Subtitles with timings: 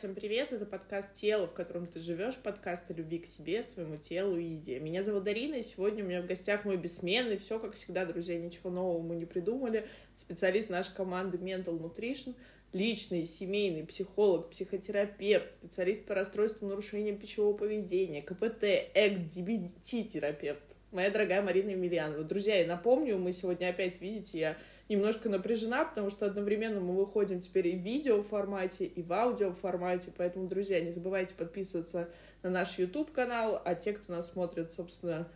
[0.00, 0.50] всем привет!
[0.50, 4.44] Это подкаст «Тело, в котором ты живешь», подкаст о любви к себе, своему телу и
[4.44, 4.80] еде.
[4.80, 8.38] Меня зовут Дарина, и сегодня у меня в гостях мой бессменный, все как всегда, друзья,
[8.38, 9.86] ничего нового мы не придумали,
[10.16, 12.34] специалист нашей команды Mental Nutrition,
[12.72, 18.64] личный, семейный, психолог, психотерапевт, специалист по расстройству нарушения пищевого поведения, КПТ,
[18.94, 20.62] ЭК-ДБТ-терапевт.
[20.92, 22.24] Моя дорогая Марина Емельянова.
[22.24, 24.56] Друзья, я напомню, мы сегодня опять, видите, я
[24.90, 29.52] немножко напряжена, потому что одновременно мы выходим теперь и в видео формате, и в аудио
[29.52, 30.12] формате.
[30.16, 32.10] Поэтому, друзья, не забывайте подписываться
[32.42, 35.28] на наш YouTube-канал, а те, кто нас смотрит, собственно,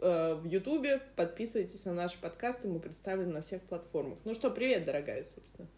[0.00, 4.18] э, в Ютубе, подписывайтесь на наши подкасты, мы представлены на всех платформах.
[4.24, 5.68] Ну что, привет, дорогая, собственно.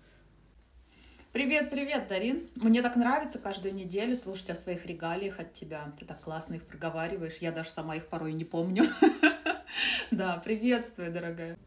[1.32, 2.48] Привет, привет, Дарин.
[2.54, 5.92] Мне так нравится каждую неделю слушать о своих регалиях от тебя.
[5.98, 7.38] Ты так классно их проговариваешь.
[7.38, 8.84] Я даже сама их порой не помню.
[10.12, 11.58] Да, приветствую, дорогая.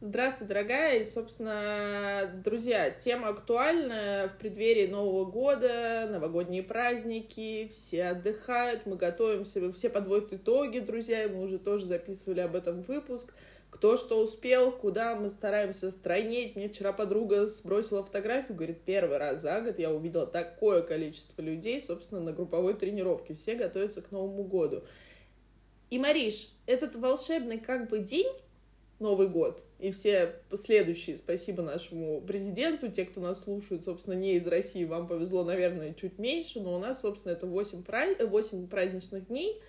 [0.00, 1.00] Здравствуй, дорогая.
[1.00, 9.72] И, собственно, друзья, тема актуальная в преддверии Нового года, новогодние праздники, все отдыхают, мы готовимся,
[9.72, 13.34] все подводят итоги, друзья, и мы уже тоже записывали об этом выпуск.
[13.70, 16.54] Кто что успел, куда мы стараемся стройнеть.
[16.54, 21.82] Мне вчера подруга сбросила фотографию, говорит, первый раз за год я увидела такое количество людей,
[21.82, 23.34] собственно, на групповой тренировке.
[23.34, 24.84] Все готовятся к Новому году.
[25.90, 28.28] И, Мариш, этот волшебный как бы день,
[28.98, 29.64] Новый год.
[29.78, 35.06] И все последующие, спасибо нашему президенту, те, кто нас слушают, собственно, не из России, вам
[35.06, 38.18] повезло, наверное, чуть меньше, но у нас, собственно, это 8, праз...
[38.18, 39.62] 8 праздничных дней,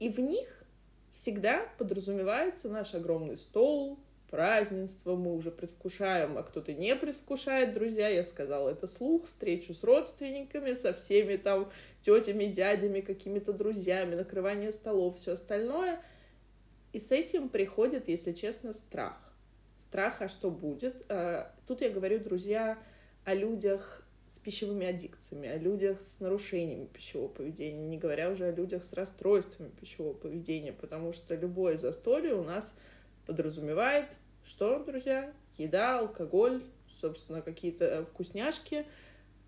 [0.00, 0.64] и в них
[1.12, 8.24] всегда подразумевается наш огромный стол, празднество, мы уже предвкушаем, а кто-то не предвкушает, друзья, я
[8.24, 11.70] сказала это слух, встречу с родственниками, со всеми там
[12.00, 16.02] тетями, дядями, какими-то друзьями, накрывание столов, все остальное—
[16.92, 19.16] и с этим приходит, если честно, страх.
[19.80, 21.04] Страх, а что будет?
[21.08, 22.78] А, тут я говорю, друзья,
[23.24, 28.52] о людях с пищевыми аддикциями, о людях с нарушениями пищевого поведения, не говоря уже о
[28.52, 32.76] людях с расстройствами пищевого поведения, потому что любое застолье у нас
[33.26, 34.06] подразумевает,
[34.44, 36.62] что, друзья, еда, алкоголь,
[37.00, 38.86] собственно, какие-то вкусняшки–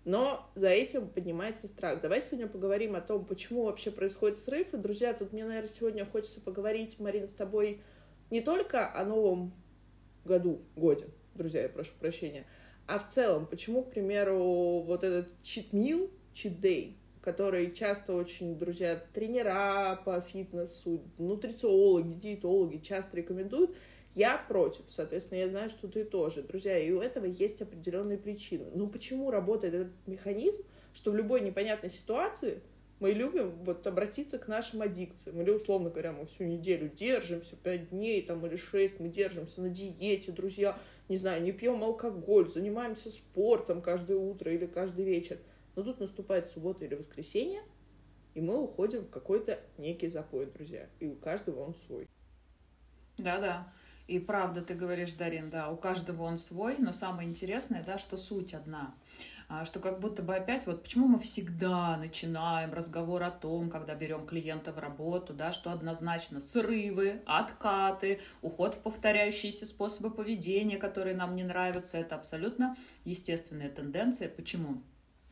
[0.05, 1.99] но за этим поднимается страх.
[1.99, 4.73] Давай сегодня поговорим о том, почему вообще происходит срыв.
[4.73, 7.81] И, друзья, тут мне, наверное, сегодня хочется поговорить, Марин, с тобой
[8.29, 9.53] не только о новом
[10.23, 12.45] году, годе, друзья, я прошу прощения,
[12.87, 19.99] а в целом, почему, к примеру, вот этот чит-мил, чит-дей, который часто очень, друзья, тренера
[20.05, 23.75] по фитнесу, нутрициологи, диетологи часто рекомендуют,
[24.15, 26.41] я против, соответственно, я знаю, что ты тоже.
[26.41, 28.65] Друзья, и у этого есть определенные причины.
[28.73, 32.61] Но почему работает этот механизм, что в любой непонятной ситуации
[33.01, 35.41] мы любим вот обратиться к нашим аддикциям.
[35.41, 39.69] Или, условно говоря, мы всю неделю держимся, пять дней там, или шесть, мы держимся на
[39.69, 45.39] диете, друзья, не знаю, не пьем алкоголь, занимаемся спортом каждое утро или каждый вечер.
[45.75, 47.63] Но тут наступает суббота или воскресенье,
[48.33, 50.87] и мы уходим в какой-то некий запой, друзья.
[51.01, 52.07] И у каждого он свой.
[53.17, 53.71] Да-да.
[54.07, 58.17] И правда, ты говоришь, Дарин, да, у каждого он свой, но самое интересное, да, что
[58.17, 58.93] суть одна.
[59.47, 63.93] А, что как будто бы опять, вот почему мы всегда начинаем разговор о том, когда
[63.93, 71.15] берем клиента в работу, да, что однозначно срывы, откаты, уход в повторяющиеся способы поведения, которые
[71.15, 74.29] нам не нравятся, это абсолютно естественная тенденция.
[74.29, 74.81] Почему?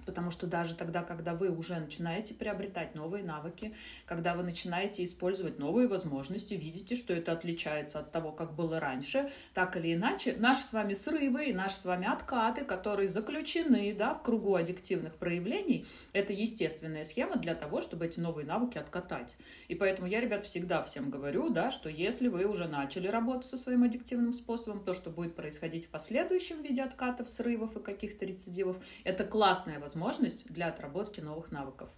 [0.05, 3.73] Потому что даже тогда, когда вы уже начинаете приобретать новые навыки,
[4.05, 9.29] когда вы начинаете использовать новые возможности, видите, что это отличается от того, как было раньше,
[9.53, 14.13] так или иначе, наши с вами срывы и наши с вами откаты, которые заключены да,
[14.13, 19.37] в кругу аддиктивных проявлений, это естественная схема для того, чтобы эти новые навыки откатать.
[19.67, 23.57] И поэтому я, ребят, всегда всем говорю, да, что если вы уже начали работать со
[23.57, 28.77] своим аддиктивным способом, то, что будет происходить в последующем виде откатов, срывов и каких-то рецидивов,
[29.03, 31.89] это классная возможность возможность для отработки новых навыков.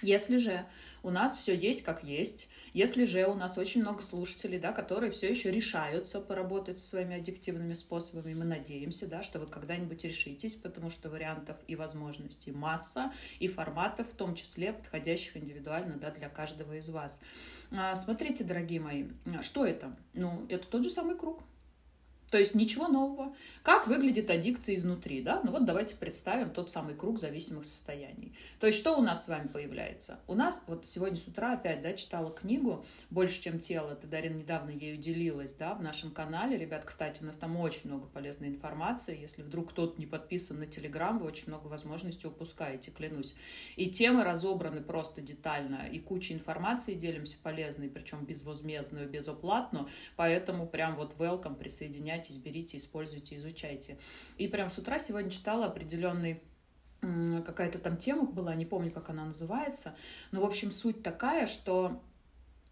[0.00, 0.64] Если же
[1.02, 5.10] у нас все есть как есть, если же у нас очень много слушателей, да, которые
[5.10, 10.54] все еще решаются поработать со своими аддиктивными способами, мы надеемся, да, что вы когда-нибудь решитесь,
[10.54, 16.28] потому что вариантов и возможностей масса, и форматов в том числе, подходящих индивидуально да, для
[16.28, 17.20] каждого из вас.
[17.72, 19.08] А, смотрите, дорогие мои,
[19.42, 19.96] что это?
[20.14, 21.42] Ну, это тот же самый круг.
[22.30, 23.34] То есть ничего нового.
[23.62, 25.40] Как выглядит аддикция изнутри, да?
[25.44, 28.34] Ну вот давайте представим тот самый круг зависимых состояний.
[28.60, 30.20] То есть что у нас с вами появляется?
[30.26, 33.94] У нас, вот сегодня с утра опять, да, читала книгу «Больше, чем тело».
[33.94, 36.58] Ты, Дарин, недавно ею делилась, да, в нашем канале.
[36.58, 39.18] Ребят, кстати, у нас там очень много полезной информации.
[39.18, 43.34] Если вдруг кто-то не подписан на Телеграм, вы очень много возможностей упускаете, клянусь.
[43.76, 45.88] И темы разобраны просто детально.
[45.90, 49.88] И куча информации делимся полезной, причем безвозмездную, безоплатную.
[50.16, 53.98] Поэтому прям вот welcome, присоединяйтесь присоединяйтесь, берите, используйте, изучайте.
[54.36, 56.42] И прям с утра сегодня читала определенный
[57.00, 59.94] какая-то там тема была, не помню, как она называется,
[60.32, 62.02] но, в общем, суть такая, что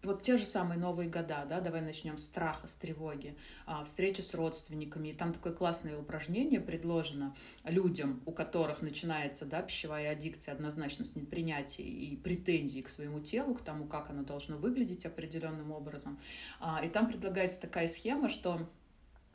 [0.02, 4.22] вот те же самые новые года, да, давай начнем с страха, с тревоги, а, встреча
[4.22, 5.08] с родственниками.
[5.08, 7.34] И там такое классное упражнение предложено
[7.64, 13.54] людям, у которых начинается, да, пищевая аддикция однозначно с непринятия и претензий к своему телу,
[13.54, 16.18] к тому, как оно должно выглядеть определенным образом.
[16.60, 18.68] А, и там предлагается такая схема, что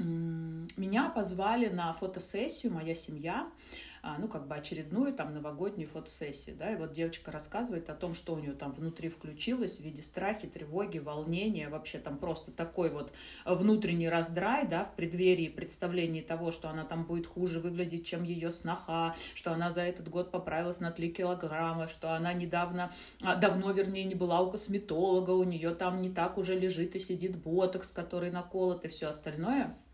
[0.01, 3.47] меня позвали на фотосессию, моя семья,
[4.03, 8.15] а, ну, как бы очередную там новогоднюю фотосессию, да, и вот девочка рассказывает о том,
[8.15, 12.89] что у нее там внутри включилось в виде страхи, тревоги, волнения, вообще там просто такой
[12.89, 13.13] вот
[13.45, 18.49] внутренний раздрай, да, в преддверии представлении того, что она там будет хуже выглядеть, чем ее
[18.49, 23.71] сноха, что она за этот год поправилась на 3 килограмма, что она недавно, а, давно,
[23.71, 27.91] вернее, не была у косметолога, у нее там не так уже лежит и сидит ботокс,
[27.91, 29.77] который наколот и все остальное–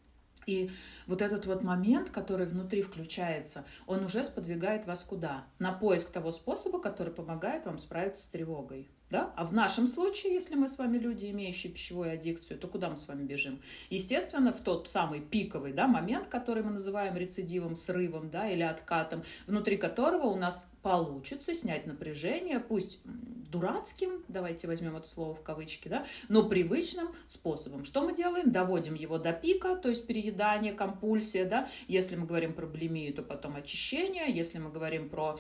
[0.48, 0.72] и
[1.06, 5.46] вот этот вот момент, который внутри включается, он уже сподвигает вас куда?
[5.60, 8.90] На поиск того способа, который помогает вам справиться с тревогой.
[9.10, 9.34] Да?
[9.36, 12.96] А в нашем случае, если мы с вами люди, имеющие пищевую аддикцию, то куда мы
[12.96, 13.62] с вами бежим?
[13.90, 19.24] Естественно, в тот самый пиковый да, момент, который мы называем рецидивом, срывом да, или откатом,
[19.46, 25.88] внутри которого у нас получится снять напряжение, пусть дурацким, давайте возьмем это слово в кавычки,
[25.88, 27.86] да, но привычным способом.
[27.86, 28.52] Что мы делаем?
[28.52, 31.68] Доводим его до пика, то есть переедание, компульсия, да.
[31.88, 34.34] Если мы говорим про булимию, то потом очищение.
[34.34, 35.38] Если мы говорим про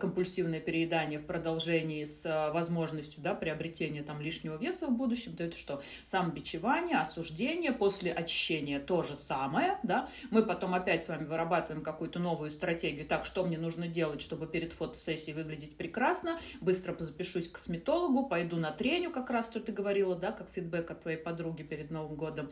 [0.00, 2.52] компульсивное переедание в продолжении с э,
[3.10, 5.82] возможностью, да, приобретения там лишнего веса в будущем, то это что?
[6.04, 10.08] Самобичевание, осуждение, после очищения то же самое, да.
[10.30, 13.06] Мы потом опять с вами вырабатываем какую-то новую стратегию.
[13.06, 16.38] Так, что мне нужно делать, чтобы перед фотосессией выглядеть прекрасно?
[16.60, 20.90] Быстро запишусь к косметологу, пойду на треню, как раз что ты говорила, да, как фидбэк
[20.90, 22.50] от твоей подруги перед Новым годом.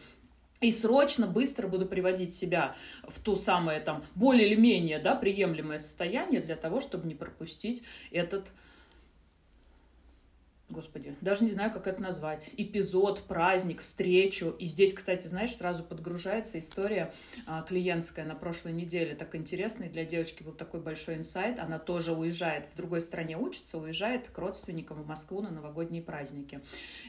[0.60, 2.74] И срочно, быстро буду приводить себя
[3.06, 7.84] в то самое там более или менее да, приемлемое состояние для того, чтобы не пропустить
[8.10, 8.50] этот
[10.70, 14.54] господи, даже не знаю, как это назвать, эпизод, праздник, встречу.
[14.58, 17.12] И здесь, кстати, знаешь, сразу подгружается история
[17.46, 21.58] а, клиентская на прошлой неделе, так интересный для девочки был такой большой инсайт.
[21.58, 26.60] Она тоже уезжает, в другой стране учится, уезжает к родственникам в Москву на новогодние праздники.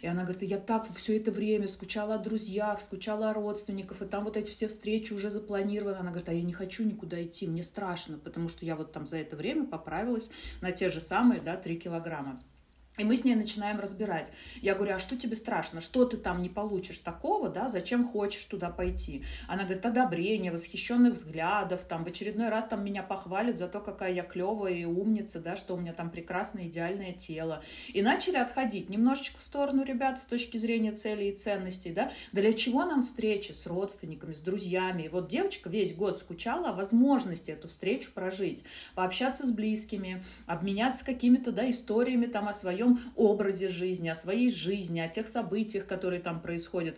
[0.01, 4.05] И она говорит, я так все это время скучала о друзьях, скучала о родственниках, и
[4.05, 5.97] там вот эти все встречи уже запланированы.
[5.97, 9.05] Она говорит, а я не хочу никуда идти, мне страшно, потому что я вот там
[9.05, 12.41] за это время поправилась на те же самые, да, 3 килограмма.
[12.99, 14.31] И мы с ней начинаем разбирать.
[14.61, 15.79] Я говорю, а что тебе страшно?
[15.79, 17.69] Что ты там не получишь такого, да?
[17.69, 19.23] Зачем хочешь туда пойти?
[19.47, 24.11] Она говорит, одобрение, восхищенных взглядов, там в очередной раз там меня похвалят за то, какая
[24.11, 27.63] я клевая и умница, да, что у меня там прекрасное идеальное тело.
[27.87, 32.11] И начали отходить немножечко в сторону, ребят, с точки зрения целей и ценностей, да?
[32.33, 35.03] Для чего нам встречи с родственниками, с друзьями?
[35.03, 41.05] И вот девочка весь год скучала о возможности эту встречу прожить, пообщаться с близкими, обменяться
[41.05, 45.85] какими-то, да, историями там о своем своем образе жизни, о своей жизни, о тех событиях,
[45.85, 46.97] которые там происходят.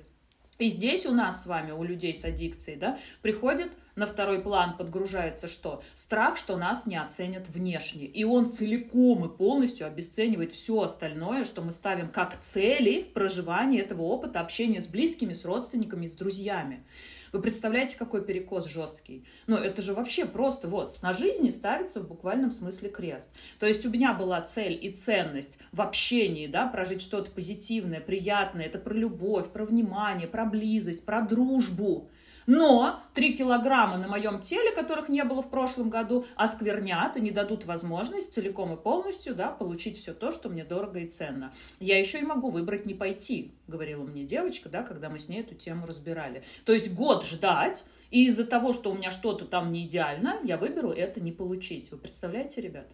[0.60, 4.78] И здесь у нас с вами, у людей с аддикцией, да, приходит на второй план,
[4.78, 5.82] подгружается что?
[5.96, 8.06] Страх, что нас не оценят внешне.
[8.06, 13.82] И он целиком и полностью обесценивает все остальное, что мы ставим как цели в проживании
[13.82, 16.84] этого опыта общения с близкими, с родственниками, с друзьями.
[17.32, 19.26] Вы представляете, какой перекос жесткий?
[19.48, 23.34] Ну, это же вообще просто вот на жизни ставится в буквальном смысле крест.
[23.58, 28.66] То есть у меня была цель и ценность в общении, да, прожить что-то позитивное, приятное.
[28.66, 32.10] Это про любовь, про внимание, про близость, про дружбу.
[32.48, 37.32] Но 3 килограмма на моем теле, которых не было в прошлом году, осквернят и не
[37.32, 41.54] дадут возможность целиком и полностью да, получить все то, что мне дорого и ценно.
[41.80, 45.42] Я еще и могу выбрать не пойти, говорила мне девочка, да, когда мы с ней
[45.42, 46.44] эту тему разбирали.
[46.66, 50.58] То есть год ждать, и из-за того, что у меня что-то там не идеально, я
[50.58, 51.92] выберу это не получить.
[51.92, 52.88] Вы представляете, ребят?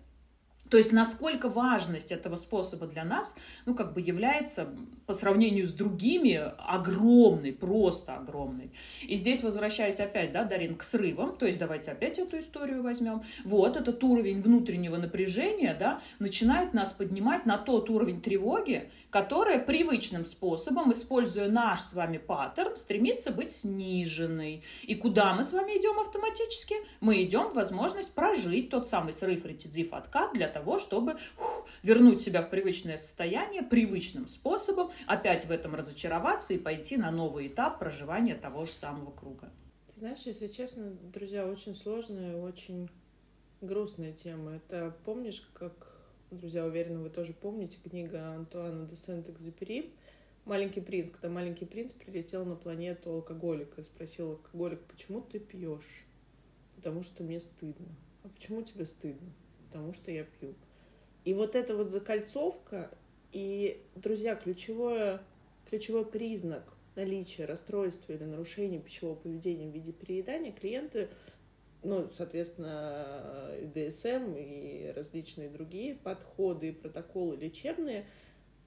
[0.69, 4.67] То есть насколько важность этого способа для нас, ну, как бы является
[5.05, 8.71] по сравнению с другими огромной, просто огромной.
[9.03, 13.21] И здесь возвращаясь опять, да, Дарин, к срывам, то есть давайте опять эту историю возьмем.
[13.45, 20.25] Вот этот уровень внутреннего напряжения, да, начинает нас поднимать на тот уровень тревоги, которая привычным
[20.25, 24.63] способом, используя наш с вами паттерн, стремится быть сниженной.
[24.83, 26.75] И куда мы с вами идем автоматически?
[26.99, 30.47] Мы идем в возможность прожить тот самый срыв, рецидив, откат для
[30.79, 36.97] чтобы фух, вернуть себя в привычное состояние привычным способом, опять в этом разочароваться и пойти
[36.97, 39.49] на новый этап проживания того же самого круга.
[39.93, 42.89] Ты знаешь, если честно, друзья, очень сложная, очень
[43.61, 44.55] грустная тема.
[44.55, 45.73] Это помнишь, как,
[46.31, 49.93] друзья, уверена, вы тоже помните, книга Антуана де Сент-Экзюпери
[50.45, 56.05] «Маленький принц», когда маленький принц прилетел на планету алкоголика и спросил алкоголик, почему ты пьешь?
[56.75, 57.87] Потому что мне стыдно.
[58.23, 59.29] А почему тебе стыдно?
[59.67, 60.55] Потому что я пью.
[61.25, 62.89] И вот эта вот закольцовка,
[63.31, 65.21] и, друзья, ключевое,
[65.69, 66.63] ключевой признак
[66.95, 71.09] наличия расстройства или нарушения пищевого поведения в виде переедания клиенты,
[71.83, 78.05] ну, соответственно, и ДСМ и различные другие подходы и протоколы лечебные,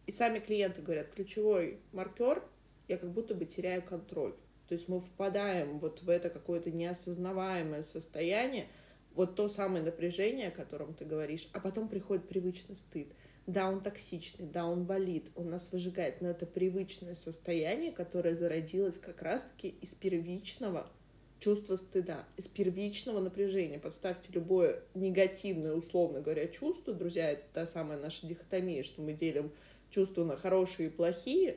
[0.07, 2.43] и сами клиенты говорят, ключевой маркер,
[2.89, 4.35] я как будто бы теряю контроль.
[4.69, 8.69] То есть мы впадаем вот в это какое-то неосознаваемое состояние,
[9.15, 13.09] вот то самое напряжение, о котором ты говоришь, а потом приходит привычный стыд.
[13.47, 18.99] Да, он токсичный, да, он болит, он нас выжигает, но это привычное состояние, которое зародилось
[18.99, 20.89] как раз-таки из первичного
[21.41, 23.79] чувства стыда, из первичного напряжения.
[23.79, 29.51] Подставьте любое негативное, условно говоря, чувство, друзья, это та самая наша дихотомия, что мы делим
[29.91, 31.57] чувства на хорошие и плохие,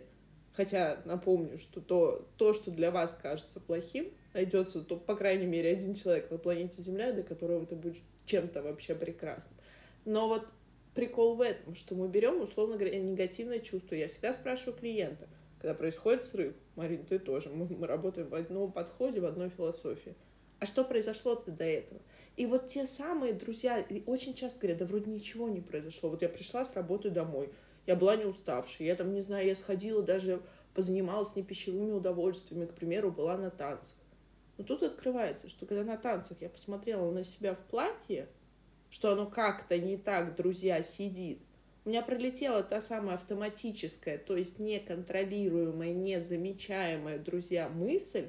[0.56, 5.72] хотя напомню, что то, то что для вас кажется плохим, найдется, то, по крайней мере,
[5.72, 9.58] один человек на планете Земля, для которого это будет чем-то вообще прекрасным.
[10.06, 10.48] Но вот
[10.94, 13.96] прикол в этом, что мы берем, условно говоря, негативное чувство.
[13.96, 15.28] Я всегда спрашиваю клиента,
[15.60, 20.16] когда происходит срыв, Марин, ты тоже, мы, мы работаем в одном подходе, в одной философии.
[20.60, 22.02] А что произошло-то до этого?
[22.36, 26.10] И вот те самые друзья очень часто говорят, да вроде ничего не произошло.
[26.10, 27.50] Вот я пришла с работы домой,
[27.86, 30.42] я была не уставшей, я там, не знаю, я сходила даже,
[30.74, 33.96] позанималась не пищевыми удовольствиями, к примеру, была на танцах.
[34.58, 38.28] Но тут открывается, что когда на танцах я посмотрела на себя в платье,
[38.90, 41.40] что оно как-то не так, друзья, сидит,
[41.86, 48.28] у меня пролетела та самая автоматическая, то есть неконтролируемая, незамечаемая, друзья, мысль,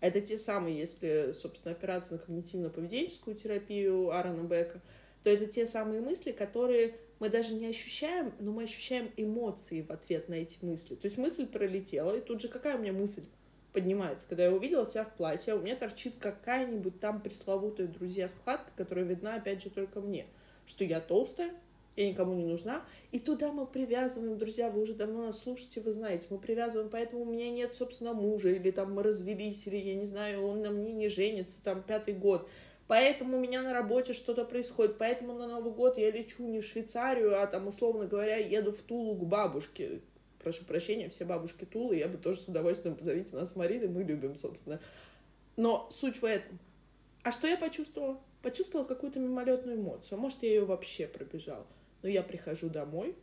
[0.00, 4.80] это те самые, если, собственно, опираться на когнитивно-поведенческую терапию Аарона Бека,
[5.22, 9.90] то это те самые мысли, которые мы даже не ощущаем, но мы ощущаем эмоции в
[9.90, 10.96] ответ на эти мысли.
[10.96, 13.22] То есть мысль пролетела, и тут же какая у меня мысль?
[13.72, 14.26] поднимается.
[14.28, 19.04] Когда я увидела себя в платье, у меня торчит какая-нибудь там пресловутая, друзья, складка, которая
[19.04, 20.26] видна, опять же, только мне.
[20.66, 21.52] Что я толстая,
[21.96, 22.84] я никому не нужна.
[23.12, 27.22] И туда мы привязываем, друзья, вы уже давно нас слушаете, вы знаете, мы привязываем, поэтому
[27.22, 30.70] у меня нет, собственно, мужа, или там мы развелись, или, я не знаю, он на
[30.70, 32.48] мне не женится, там, пятый год.
[32.90, 36.64] Поэтому у меня на работе что-то происходит, поэтому на Новый год я лечу не в
[36.64, 40.00] Швейцарию, а там, условно говоря, еду в Тулу к бабушке
[40.42, 44.02] прошу прощения, все бабушки Тулы, я бы тоже с удовольствием позовите нас с Мариной, мы
[44.02, 44.80] любим, собственно.
[45.56, 46.58] Но суть в этом.
[47.22, 48.20] А что я почувствовала?
[48.42, 50.18] Почувствовала какую-то мимолетную эмоцию.
[50.18, 51.68] А может, я ее вообще пробежала.
[52.02, 53.14] Но я прихожу домой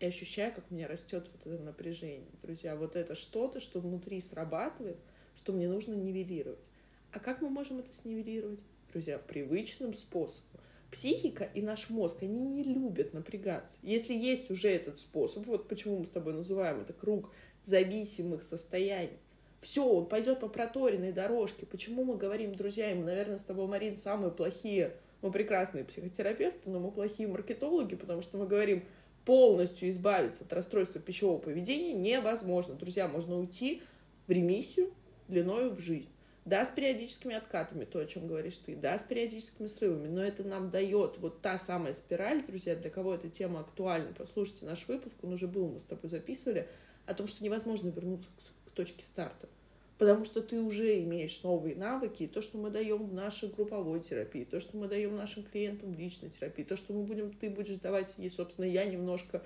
[0.00, 2.28] и ощущаю, как у меня растет вот это напряжение.
[2.42, 4.98] Друзья, вот это что-то, что внутри срабатывает,
[5.34, 6.68] что мне нужно нивелировать.
[7.10, 8.60] А как мы можем это снивелировать?
[8.94, 10.60] Друзья, привычным способом
[10.92, 13.76] психика и наш мозг, они не любят напрягаться.
[13.82, 17.32] Если есть уже этот способ, вот почему мы с тобой называем это круг
[17.64, 19.18] зависимых состояний,
[19.60, 21.66] все, он пойдет по проторенной дорожке.
[21.66, 26.78] Почему мы говорим, друзья, и наверное, с тобой, Марин, самые плохие, мы прекрасные психотерапевты, но
[26.78, 28.84] мы плохие маркетологи, потому что мы говорим,
[29.24, 32.76] полностью избавиться от расстройства пищевого поведения невозможно.
[32.76, 33.82] Друзья, можно уйти
[34.28, 34.92] в ремиссию
[35.26, 36.13] длиною в жизнь.
[36.44, 40.44] Да, с периодическими откатами, то, о чем говоришь ты, да, с периодическими срывами, но это
[40.44, 44.12] нам дает вот та самая спираль, друзья, для кого эта тема актуальна.
[44.16, 46.68] Послушайте наш выпуск, он уже был, мы с тобой записывали,
[47.06, 49.48] о том, что невозможно вернуться к, к точке старта.
[49.96, 54.00] Потому что ты уже имеешь новые навыки, и то, что мы даем в нашей групповой
[54.00, 57.48] терапии, то, что мы даем нашим клиентам в личной терапии, то, что мы будем, ты
[57.48, 59.42] будешь давать ей, собственно, я немножко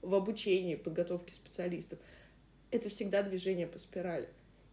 [0.00, 1.98] в обучении, подготовке специалистов,
[2.70, 4.28] это всегда движение по спирали.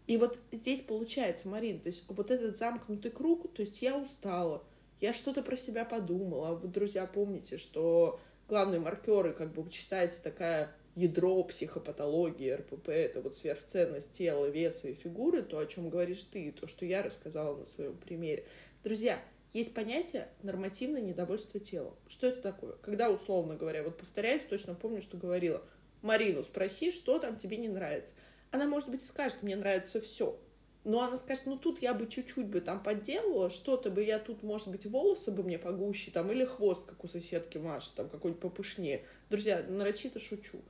[0.08, 4.64] И вот здесь получается, Марин, то есть вот этот замкнутый круг, то есть я устала,
[5.02, 6.56] я что-то про себя подумала.
[6.56, 13.38] Вы, друзья, помните, что главные маркеры, как бы читается такая ядро психопатологии РПП, это вот
[13.38, 17.66] сверхценность тела, веса и фигуры, то, о чем говоришь ты, то, что я рассказала на
[17.66, 18.46] своем примере.
[18.84, 19.20] Друзья,
[19.52, 21.96] есть понятие нормативное недовольство телом.
[22.08, 22.74] Что это такое?
[22.82, 25.62] Когда, условно говоря, вот повторяюсь, точно помню, что говорила,
[26.02, 28.14] Марину, спроси, что там тебе не нравится.
[28.56, 30.40] Она, может быть, скажет, мне нравится все.
[30.86, 34.44] Но она скажет, ну тут я бы чуть-чуть бы там подделала, что-то бы я тут,
[34.44, 38.42] может быть, волосы бы мне погуще, там, или хвост, как у соседки Маши, там, какой-нибудь
[38.42, 39.04] попышнее.
[39.30, 40.62] Друзья, нарочито шучу.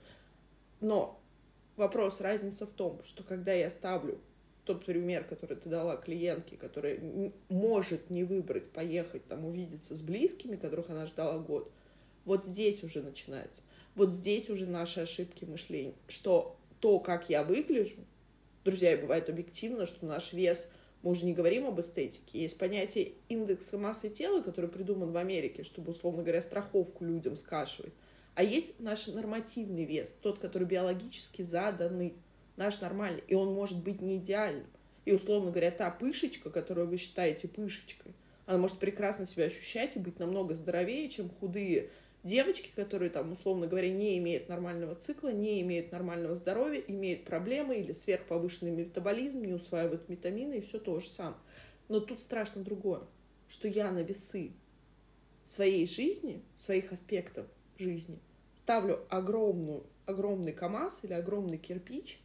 [0.82, 1.22] Но
[1.76, 4.20] вопрос, разница в том, что когда я ставлю
[4.64, 7.00] тот пример, который ты дала клиентке, которая
[7.50, 11.72] может не выбрать поехать там увидеться с близкими, которых она ждала год,
[12.24, 13.62] вот здесь уже начинается.
[13.94, 18.06] Вот здесь уже наши ошибки мышления, что то, как я выгляжу,
[18.64, 23.14] друзья, и бывает объективно, что наш вес, мы уже не говорим об эстетике, есть понятие
[23.28, 27.92] индекса массы тела, который придуман в Америке, чтобы, условно говоря, страховку людям скашивать.
[28.36, 32.14] А есть наш нормативный вес, тот, который биологически заданный,
[32.56, 34.68] наш нормальный, и он может быть не идеальным.
[35.06, 38.14] И, условно говоря, та пышечка, которую вы считаете пышечкой,
[38.46, 41.90] Она может прекрасно себя ощущать и быть намного здоровее, чем худые
[42.26, 47.78] девочки, которые там, условно говоря, не имеют нормального цикла, не имеют нормального здоровья, имеют проблемы
[47.78, 51.38] или сверхповышенный метаболизм, не усваивают витамины и все то же самое.
[51.88, 53.04] Но тут страшно другое,
[53.48, 54.52] что я на весы
[55.46, 57.46] своей жизни, своих аспектов
[57.78, 58.20] жизни
[58.56, 62.20] ставлю огромную, огромный КАМАЗ или огромный кирпич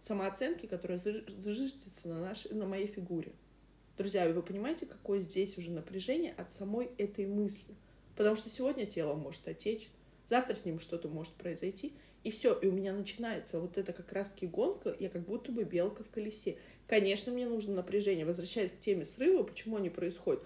[0.00, 3.32] самооценки, которая зажиждется на, нашей, на моей фигуре.
[3.96, 7.74] Друзья, вы понимаете, какое здесь уже напряжение от самой этой мысли–
[8.18, 9.88] Потому что сегодня тело может отечь,
[10.26, 11.92] завтра с ним что-то может произойти,
[12.24, 15.62] и все, и у меня начинается вот эта как раз-таки гонка, я как будто бы
[15.62, 16.58] белка в колесе.
[16.88, 18.26] Конечно, мне нужно напряжение.
[18.26, 20.42] Возвращаясь к теме срыва, почему они происходят?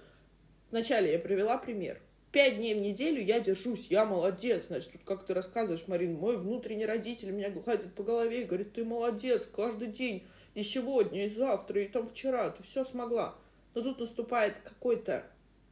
[0.70, 1.98] Вначале я привела пример.
[2.30, 4.64] Пять дней в неделю я держусь, я молодец.
[4.66, 8.74] Значит, тут как ты рассказываешь, Марин, мой внутренний родитель меня гладит по голове и говорит,
[8.74, 13.34] ты молодец, каждый день, и сегодня, и завтра, и там вчера, ты все смогла.
[13.74, 15.24] Но тут наступает какой-то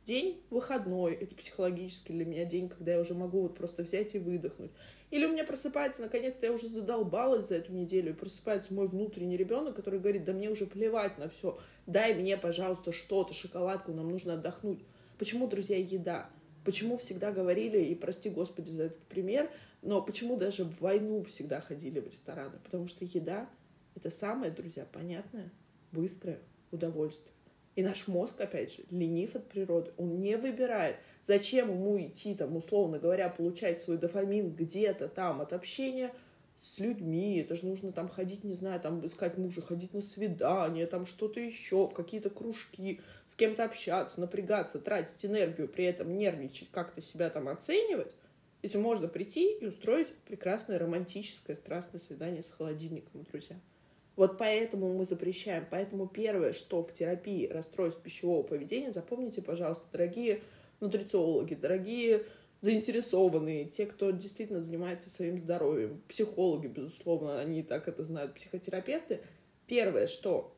[0.04, 4.18] день выходной, это психологически для меня день, когда я уже могу вот просто взять и
[4.18, 4.70] выдохнуть.
[5.10, 9.36] Или у меня просыпается, наконец-то я уже задолбалась за эту неделю, и просыпается мой внутренний
[9.36, 14.08] ребенок, который говорит, да мне уже плевать на все, дай мне, пожалуйста, что-то, шоколадку, нам
[14.08, 14.80] нужно отдохнуть.
[15.18, 16.30] Почему, друзья, еда?
[16.64, 19.50] Почему всегда говорили, и прости господи за этот пример,
[19.82, 22.58] но почему даже в войну всегда ходили в рестораны?
[22.62, 23.48] Потому что еда—
[23.96, 25.50] это самое, друзья, понятное,
[25.90, 26.38] быстрое
[26.70, 27.34] удовольствие.
[27.76, 29.92] И наш мозг, опять же, ленив от природы.
[29.96, 35.52] Он не выбирает, зачем ему идти, там, условно говоря, получать свой дофамин где-то там от
[35.52, 36.12] общения
[36.58, 37.38] с людьми.
[37.38, 41.40] Это же нужно там ходить, не знаю, там искать мужа, ходить на свидание, там что-то
[41.40, 47.30] еще, в какие-то кружки, с кем-то общаться, напрягаться, тратить энергию, при этом нервничать, как-то себя
[47.30, 48.12] там оценивать.
[48.62, 53.56] Если можно прийти и устроить прекрасное романтическое страстное свидание с холодильником, друзья.
[54.16, 55.66] Вот поэтому мы запрещаем.
[55.70, 60.42] Поэтому первое, что в терапии расстройств пищевого поведения, запомните, пожалуйста, дорогие
[60.80, 62.24] нутрициологи, дорогие
[62.60, 69.20] заинтересованные, те, кто действительно занимается своим здоровьем, психологи, безусловно, они так это знают, психотерапевты.
[69.66, 70.54] Первое, что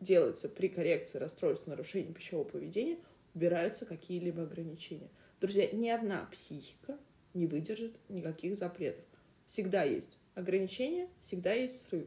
[0.00, 2.98] делается при коррекции расстройств нарушений пищевого поведения,
[3.34, 5.08] убираются какие-либо ограничения.
[5.40, 6.98] Друзья, ни одна психика
[7.34, 9.04] не выдержит никаких запретов.
[9.46, 12.06] Всегда есть ограничения, всегда есть срыв.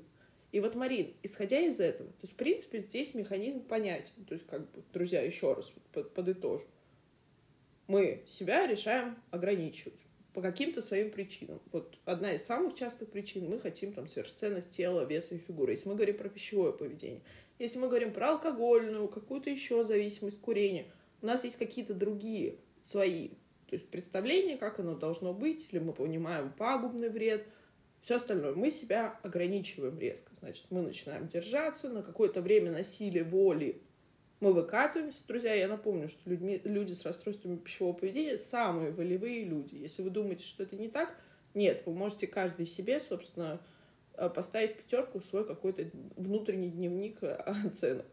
[0.51, 4.25] И вот, Марин, исходя из этого, то есть, в принципе, здесь механизм понятен.
[4.27, 5.71] То есть, как бы, друзья, еще раз
[6.13, 6.65] подытожу.
[7.87, 9.99] Мы себя решаем ограничивать
[10.33, 11.61] по каким-то своим причинам.
[11.71, 15.73] Вот одна из самых частых причин, мы хотим там сверхценность тела, веса и фигуры.
[15.73, 17.21] Если мы говорим про пищевое поведение.
[17.57, 20.87] Если мы говорим про алкогольную, какую-то еще зависимость, курения,
[21.21, 23.29] у нас есть какие-то другие свои
[23.67, 27.45] то есть представления, как оно должно быть, или мы понимаем пагубный вред–
[28.01, 28.53] все остальное.
[28.53, 30.31] Мы себя ограничиваем резко.
[30.39, 33.81] Значит, мы начинаем держаться, на какое-то время на силе воли
[34.41, 35.21] мы выкатываемся.
[35.27, 39.75] Друзья, я напомню, что людьми, люди с расстройствами пищевого поведения самые волевые люди.
[39.75, 41.15] Если вы думаете, что это не так,
[41.53, 43.61] нет, вы можете каждый себе, собственно,
[44.15, 45.85] э, поставить пятерку в свой какой-то
[46.15, 48.07] внутренний дневник э, оценок.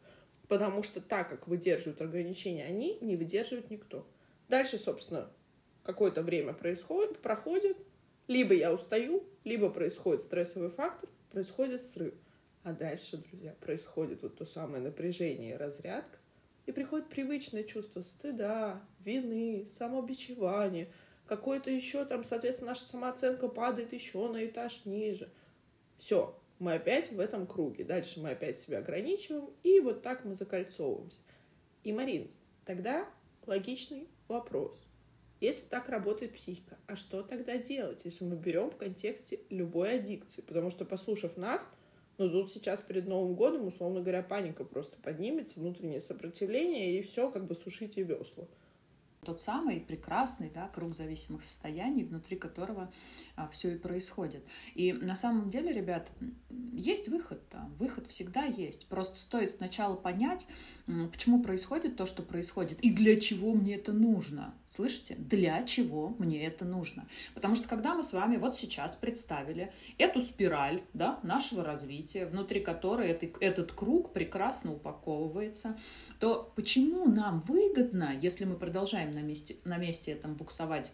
[0.49, 4.07] Потому что так, как выдерживают ограничения они, не выдерживает никто.
[4.49, 5.31] Дальше, собственно,
[5.83, 7.79] какое-то время происходит, проходит,
[8.29, 12.15] либо я устаю, либо происходит стрессовый фактор, происходит срыв.
[12.63, 16.19] А дальше, друзья, происходит вот то самое напряжение, разрядка,
[16.67, 20.89] и приходит привычное чувство стыда, вины, самобичевания,
[21.27, 25.31] какое-то еще там, соответственно, наша самооценка падает еще на этаж ниже.
[25.97, 27.85] Все, мы опять в этом круге.
[27.85, 31.21] Дальше мы опять себя ограничиваем, и вот так мы закольцовываемся.
[31.85, 32.31] И, Марин,
[32.67, 33.09] тогда
[33.47, 34.88] логичный вопрос.
[35.41, 40.43] Если так работает психика, а что тогда делать, если мы берем в контексте любой аддикции?
[40.43, 41.69] Потому что, послушав нас,
[42.19, 47.31] ну тут сейчас перед Новым годом, условно говоря, паника просто поднимется, внутреннее сопротивление, и все,
[47.31, 48.49] как бы сушите весла
[49.25, 52.91] тот самый прекрасный да, круг зависимых состояний, внутри которого
[53.37, 54.45] а, все и происходит.
[54.75, 56.11] И на самом деле, ребят,
[56.73, 58.87] есть выход, да, выход всегда есть.
[58.87, 60.47] Просто стоит сначала понять,
[60.87, 64.55] почему происходит то, что происходит, и для чего мне это нужно.
[64.67, 65.15] Слышите?
[65.17, 67.07] Для чего мне это нужно?
[67.35, 72.61] Потому что когда мы с вами вот сейчас представили эту спираль да, нашего развития, внутри
[72.61, 75.77] которой этот, этот круг прекрасно упаковывается,
[76.19, 80.93] то почему нам выгодно, если мы продолжаем на месте, на месте этом буксовать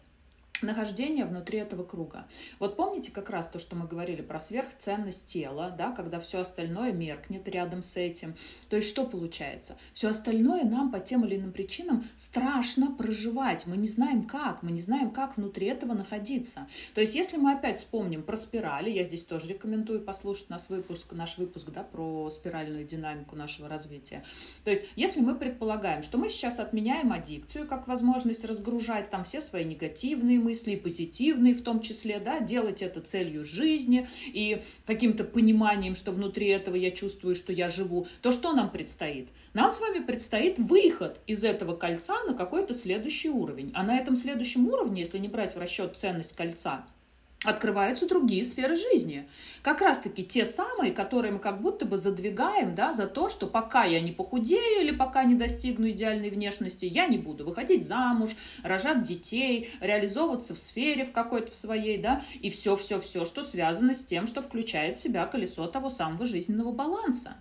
[0.63, 2.27] нахождение внутри этого круга.
[2.59, 6.93] Вот помните как раз то, что мы говорили про сверхценность тела, да, когда все остальное
[6.93, 8.35] меркнет рядом с этим.
[8.69, 9.77] То есть что получается?
[9.93, 13.67] Все остальное нам по тем или иным причинам страшно проживать.
[13.67, 16.67] Мы не знаем как, мы не знаем, как внутри этого находиться.
[16.95, 21.13] То есть если мы опять вспомним про спирали, я здесь тоже рекомендую послушать наш выпуск,
[21.13, 24.23] наш выпуск да, про спиральную динамику нашего развития.
[24.65, 29.41] То есть если мы предполагаем, что мы сейчас отменяем аддикцию как возможность разгружать там все
[29.41, 35.25] свои негативные мысли, и позитивные в том числе, да, делать это целью жизни и каким-то
[35.25, 39.29] пониманием, что внутри этого я чувствую, что я живу, то что нам предстоит?
[39.55, 43.73] Нам с вами предстоит выход из этого кольца на какой-то следующий уровень.
[43.75, 46.85] А на этом следующем уровне, если не брать в расчет ценность кольца,
[47.45, 49.29] открываются другие сферы жизни.
[49.63, 53.85] Как раз-таки те самые, которые мы как будто бы задвигаем да, за то, что пока
[53.85, 58.31] я не похудею или пока не достигну идеальной внешности, я не буду выходить замуж,
[58.63, 64.05] рожать детей, реализовываться в сфере в какой-то в своей, да, и все-все-все, что связано с
[64.05, 67.37] тем, что включает в себя колесо того самого жизненного баланса.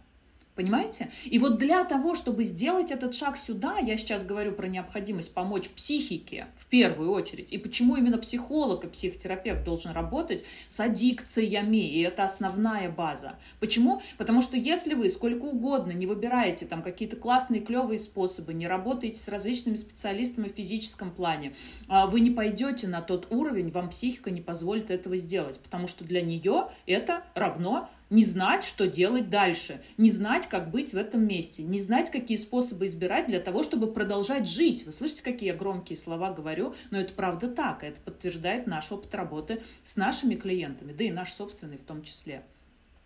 [0.55, 1.09] Понимаете?
[1.25, 5.69] И вот для того, чтобы сделать этот шаг сюда, я сейчас говорю про необходимость помочь
[5.69, 7.51] психике в первую очередь.
[7.51, 11.77] И почему именно психолог и психотерапевт должен работать с аддикциями.
[11.77, 13.35] И это основная база.
[13.59, 14.01] Почему?
[14.17, 19.19] Потому что если вы сколько угодно не выбираете там какие-то классные, клевые способы, не работаете
[19.19, 21.53] с различными специалистами в физическом плане,
[21.87, 25.59] а, вы не пойдете на тот уровень, вам психика не позволит этого сделать.
[25.59, 30.93] Потому что для нее это равно не знать, что делать дальше, не знать, как быть
[30.93, 34.85] в этом месте, не знать, какие способы избирать для того, чтобы продолжать жить.
[34.85, 39.13] Вы слышите, какие я громкие слова говорю, но это правда так, это подтверждает наш опыт
[39.15, 42.43] работы с нашими клиентами, да и наш собственный в том числе.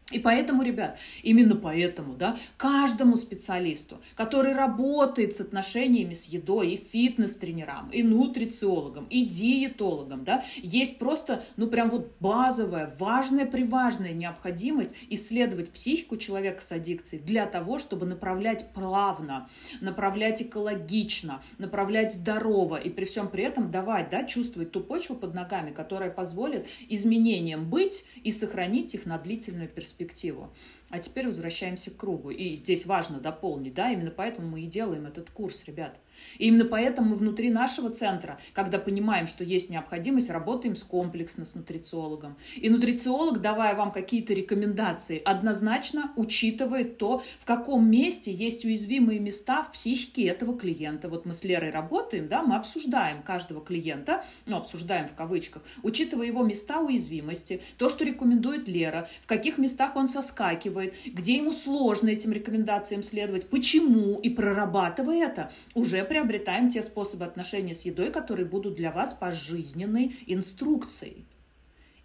[0.10, 6.78] И поэтому, ребят, именно поэтому, да, каждому специалисту, который работает с отношениями с едой, и
[6.78, 14.96] фитнес-тренерам, и нутрициологам, и диетологам, да, есть просто, ну, прям вот базовая, важная, приважная необходимость
[15.10, 19.50] исследовать психику человека с аддикцией для того, чтобы направлять плавно,
[19.82, 25.34] направлять экологично, направлять здорово, и при всем при этом давать, да, чувствовать ту почву под
[25.34, 30.50] ногами, которая позволит изменениям быть и сохранить их на длительную перспективу перспективу.
[30.90, 32.30] А теперь возвращаемся к кругу.
[32.30, 36.00] И здесь важно дополнить, да, именно поэтому мы и делаем этот курс, ребят.
[36.38, 41.46] И именно поэтому мы внутри нашего центра, когда понимаем, что есть необходимость, работаем с комплексно
[41.46, 42.38] с нутрициологом.
[42.56, 49.64] И нутрициолог, давая вам какие-то рекомендации, однозначно учитывает то, в каком месте есть уязвимые места
[49.64, 51.10] в психике этого клиента.
[51.10, 56.28] Вот мы с Лерой работаем, да, мы обсуждаем каждого клиента, ну, обсуждаем в кавычках, учитывая
[56.28, 62.10] его места уязвимости, то, что рекомендует Лера, в каких местах он соскакивает, где ему сложно
[62.10, 68.46] этим рекомендациям следовать, почему, и прорабатывая это, уже приобретаем те способы отношения с едой, которые
[68.46, 71.26] будут для вас пожизненной инструкцией.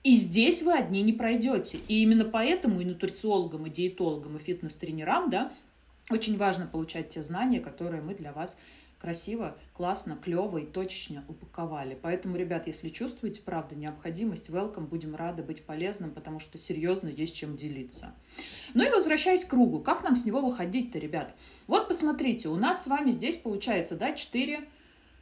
[0.03, 1.79] И здесь вы одни не пройдете.
[1.89, 5.53] И именно поэтому и нутрициологам, и диетологам, и фитнес-тренерам да,
[6.11, 8.59] очень важно получать те знания, которые мы для вас
[9.03, 11.99] красиво, классно, клево и точечно упаковали.
[12.01, 17.35] Поэтому, ребят, если чувствуете, правда, необходимость, welcome, будем рады быть полезным, потому что серьезно есть
[17.35, 18.15] чем делиться.
[18.75, 21.35] Ну и возвращаясь к кругу, как нам с него выходить-то, ребят?
[21.67, 24.69] Вот посмотрите, у нас с вами здесь получается, да, 4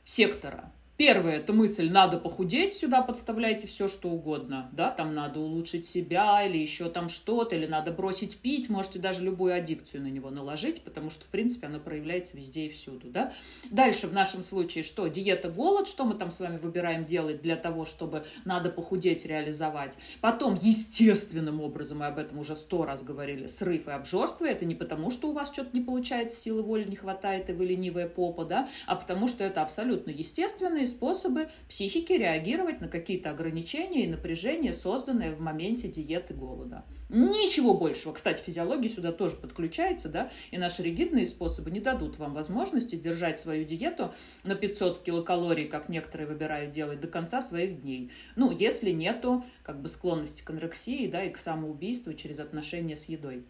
[0.04, 0.70] сектора.
[1.00, 6.44] Первая это мысль, надо похудеть, сюда подставляйте все, что угодно, да, там надо улучшить себя
[6.44, 10.82] или еще там что-то, или надо бросить пить, можете даже любую аддикцию на него наложить,
[10.82, 13.32] потому что, в принципе, оно проявляется везде и всюду, да.
[13.70, 15.06] Дальше в нашем случае что?
[15.06, 19.96] Диета, голод, что мы там с вами выбираем делать для того, чтобы надо похудеть, реализовать.
[20.20, 24.74] Потом, естественным образом, мы об этом уже сто раз говорили, срыв и обжорство, это не
[24.74, 28.44] потому, что у вас что-то не получается, силы воли не хватает, и вы ленивая попа,
[28.44, 34.72] да, а потому что это абсолютно естественные способы психики реагировать на какие-то ограничения и напряжения,
[34.72, 36.85] созданные в моменте диеты голода.
[37.09, 38.12] Ничего большего.
[38.12, 43.40] Кстати, физиология сюда тоже подключается, да, и наши ригидные способы не дадут вам возможности держать
[43.40, 48.12] свою диету на 500 килокалорий, как некоторые выбирают делать, до конца своих дней.
[48.37, 53.07] Ну, если нету как бы склонности к анорексии, да, и к самоубийству через отношения с
[53.07, 53.44] едой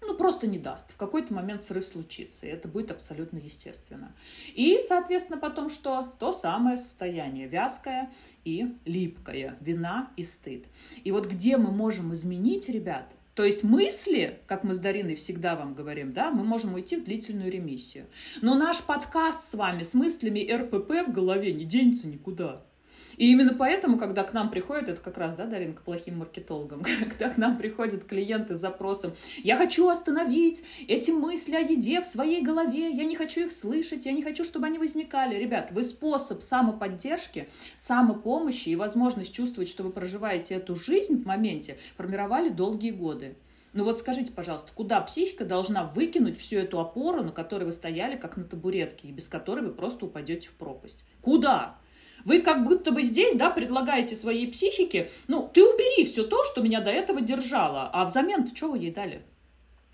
[0.00, 0.92] ну, просто не даст.
[0.92, 4.14] В какой-то момент срыв случится, и это будет абсолютно естественно.
[4.54, 6.14] И, соответственно, потом что?
[6.18, 8.10] То самое состояние, вязкое
[8.44, 10.66] и липкое, вина и стыд.
[11.04, 15.54] И вот где мы можем изменить, ребят, то есть мысли, как мы с Дариной всегда
[15.54, 18.06] вам говорим, да, мы можем уйти в длительную ремиссию.
[18.42, 22.64] Но наш подкаст с вами с мыслями РПП в голове не денется никуда.
[23.18, 27.28] И именно поэтому, когда к нам приходят, это как раз, да, Даринка, плохим маркетологом, когда
[27.28, 32.42] к нам приходят клиенты с запросом «Я хочу остановить эти мысли о еде в своей
[32.42, 35.36] голове, я не хочу их слышать, я не хочу, чтобы они возникали».
[35.36, 41.76] Ребят, вы способ самоподдержки, самопомощи и возможность чувствовать, что вы проживаете эту жизнь в моменте,
[41.96, 43.34] формировали долгие годы.
[43.72, 48.16] Ну вот скажите, пожалуйста, куда психика должна выкинуть всю эту опору, на которой вы стояли,
[48.16, 51.04] как на табуретке, и без которой вы просто упадете в пропасть?
[51.20, 51.77] Куда?
[52.24, 56.60] Вы как будто бы здесь, да, предлагаете своей психике, ну, ты убери все то, что
[56.62, 59.22] меня до этого держало, а взамен-то что вы ей дали?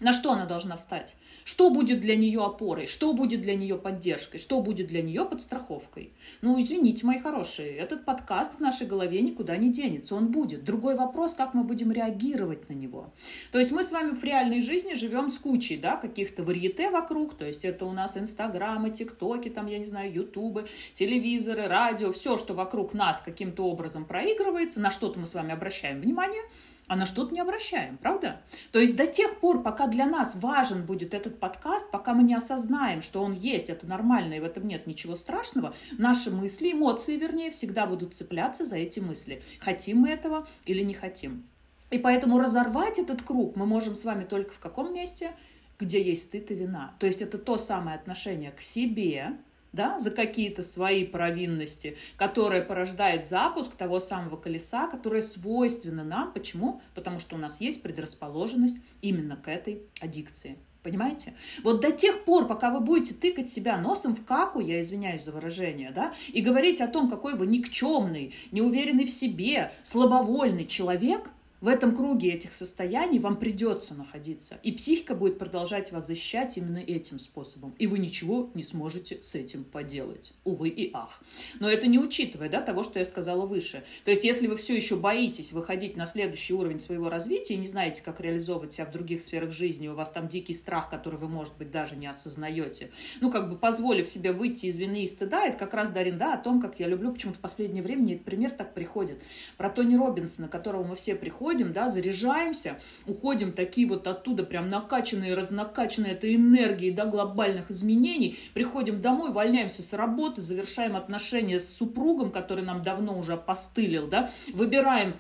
[0.01, 1.15] На что она должна встать?
[1.45, 2.89] Что будет для нее опорой?
[2.89, 4.39] Что будет для нее поддержкой?
[4.39, 6.13] Что будет для нее подстраховкой?
[6.43, 10.65] Ну, извините, мои хорошие, этот подкаст в нашей голове никуда не денется, он будет.
[10.65, 13.13] Другой вопрос, как мы будем реагировать на него.
[13.53, 17.37] То есть мы с вами в реальной жизни живем с кучей, да, каких-то варьете вокруг,
[17.37, 22.37] то есть это у нас инстаграмы, тиктоки, там, я не знаю, ютубы, телевизоры, радио, все,
[22.37, 26.43] что вокруг нас каким-то образом проигрывается, на что-то мы с вами обращаем внимание–
[26.87, 28.41] а на что-то не обращаем, правда?
[28.73, 32.35] То есть до тех пор, пока для нас важен будет этот подкаст, пока мы не
[32.35, 37.17] осознаем, что он есть, это нормально, и в этом нет ничего страшного, наши мысли, эмоции,
[37.17, 39.43] вернее, всегда будут цепляться за эти мысли.
[39.61, 41.47] Хотим мы этого или не хотим.
[41.91, 45.33] И поэтому разорвать этот круг мы можем с вами только в каком месте?
[45.79, 46.95] Где есть стыд и вина.
[46.99, 49.37] То есть это то самое отношение к себе,
[49.75, 56.33] да, за какие-то свои провинности, которая порождает запуск того самого колеса, которое свойственно нам.
[56.33, 56.81] Почему?
[56.95, 60.57] Потому что у нас есть предрасположенность именно к этой аддикции.
[60.83, 61.33] Понимаете?
[61.63, 65.33] Вот до тех пор, пока вы будете тыкать себя носом в каку, я извиняюсь за
[65.33, 71.31] выражение, да, и говорить о том, какой вы никчемный, неуверенный в себе, слабовольный человек–
[71.65, 74.59] в этом круге этих состояний вам придется находиться.
[74.63, 77.75] И психика будет продолжать вас защищать именно этим способом.
[77.79, 80.35] И вы ничего не сможете с этим поделать.
[80.45, 81.23] Увы и ах.
[81.61, 83.83] Но это не учитывая да, того, что я сказала выше.
[84.05, 87.67] То есть, если вы все еще боитесь выходить на следующий уровень своего развития и не
[87.67, 91.29] знаете, как реализовывать себя в других сферах жизни, у вас там дикий страх, который вы,
[91.29, 92.91] может быть, даже не осознаете,
[93.23, 96.35] ну, как бы позволив себе выйти из вины и стыда, это как раз, Дарин, да,
[96.35, 99.23] о том, как я люблю, почему-то в последнее время этот пример так приходит.
[99.57, 104.69] Про Тони Робинсона, которого мы все приходим, приходим, да, заряжаемся, уходим такие вот оттуда прям
[104.69, 111.77] накачанные, разнакачанные этой энергией, да, глобальных изменений, приходим домой, увольняемся с работы, завершаем отношения с
[111.77, 115.15] супругом, который нам давно уже опостылил, да, выбираем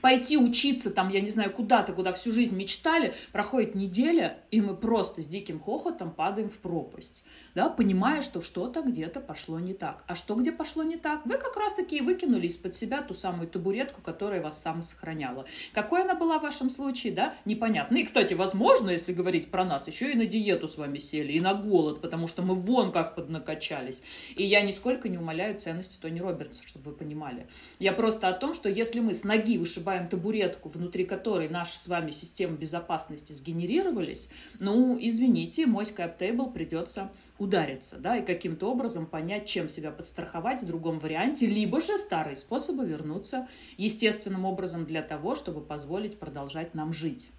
[0.00, 4.74] пойти учиться там, я не знаю, куда-то, куда всю жизнь мечтали, проходит неделя, и мы
[4.76, 7.24] просто с диким хохотом падаем в пропасть,
[7.54, 10.04] да, понимая, что что-то где-то пошло не так.
[10.06, 11.26] А что где пошло не так?
[11.26, 15.44] Вы как раз-таки и выкинули из-под себя ту самую табуретку, которая вас самосохраняла.
[15.72, 17.96] Какой она была в вашем случае, да, непонятно.
[17.96, 21.40] И, кстати, возможно, если говорить про нас, еще и на диету с вами сели, и
[21.40, 24.02] на голод, потому что мы вон как поднакачались.
[24.36, 27.46] И я нисколько не умоляю ценности Тони Робертса, чтобы вы понимали.
[27.78, 31.76] Я просто о том, что если мы с ноги выше вышибаем табуретку, внутри которой наши
[31.76, 34.28] с вами системы безопасности сгенерировались,
[34.60, 40.66] ну, извините, мой скайп-тейбл придется удариться, да, и каким-то образом понять, чем себя подстраховать в
[40.66, 46.92] другом варианте, либо же старые способы вернуться естественным образом для того, чтобы позволить продолжать нам
[46.92, 47.30] жить.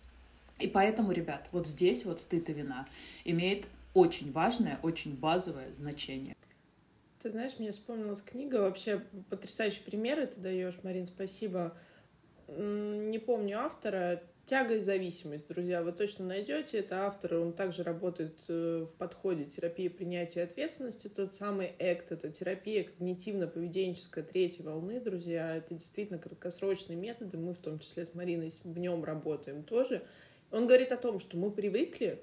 [0.59, 2.85] И поэтому, ребят, вот здесь вот стыд и вина
[3.23, 6.35] имеет очень важное, очень базовое значение.
[7.21, 11.73] Ты знаешь, мне вспомнилась книга, вообще потрясающий пример ты даешь, Марин, спасибо
[12.47, 16.79] не помню автора, Тяга и зависимость, друзья, вы точно найдете.
[16.79, 21.07] Это автор, он также работает э, в подходе терапии принятия ответственности.
[21.07, 25.55] Тот самый ЭКТ, это терапия когнитивно-поведенческая третьей волны, друзья.
[25.55, 30.03] Это действительно краткосрочные методы, мы в том числе с Мариной в нем работаем тоже.
[30.51, 32.21] Он говорит о том, что мы привыкли,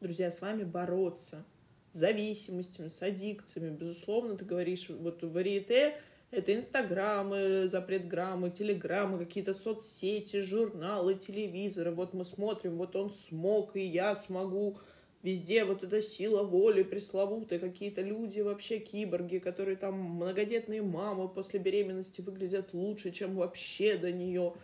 [0.00, 1.44] друзья, с вами бороться
[1.90, 3.74] с зависимостями, с аддикциями.
[3.74, 5.96] Безусловно, ты говоришь, вот в варьете
[6.30, 11.90] это инстаграмы, запретграммы, телеграммы, какие-то соцсети, журналы, телевизоры.
[11.90, 14.78] Вот мы смотрим, вот он смог, и я смогу.
[15.22, 21.58] Везде вот эта сила воли пресловутая, какие-то люди вообще киборги, которые там многодетные мамы после
[21.58, 24.54] беременности выглядят лучше, чем вообще до нее.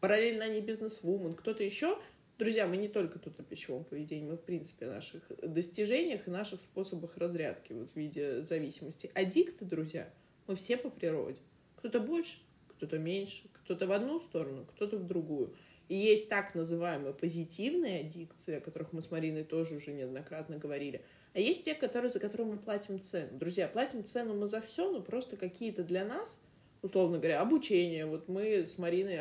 [0.00, 1.34] Параллельно они бизнес-вумен.
[1.34, 1.98] Кто-то еще
[2.38, 6.30] Друзья, мы не только тут о пищевом поведении, мы в принципе о наших достижениях и
[6.30, 9.10] наших способах разрядки вот в виде зависимости.
[9.14, 10.10] Аддикты, друзья—
[10.46, 11.38] мы все по природе.
[11.76, 15.54] Кто-то больше, кто-то меньше, кто-то в одну сторону, кто-то в другую.
[15.88, 21.02] И есть так называемые позитивные аддикции, о которых мы с Мариной тоже уже неоднократно говорили.
[21.32, 23.38] А есть те, которые, за которые мы платим цену.
[23.38, 26.40] Друзья, платим цену мы за все, но просто какие-то для нас,
[26.82, 28.06] условно говоря, обучение.
[28.06, 29.18] Вот мы с Мариной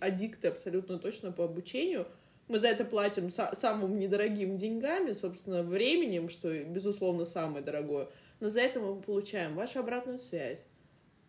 [0.00, 2.06] аддикты абсолютно точно по обучению.
[2.48, 8.08] Мы за это платим самым недорогим деньгами, собственно, временем, что, безусловно, самое дорогое–
[8.40, 10.64] но за это мы получаем вашу обратную связь,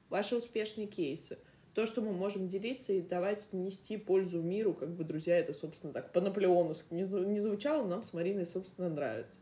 [0.10, 1.38] ваши успешные кейсы,
[1.74, 5.94] то, что мы можем делиться и давать, нести пользу миру, как бы, друзья, это, собственно,
[5.94, 9.40] так, по-наполеоновски не, звучало, нам с Мариной, собственно, нравится.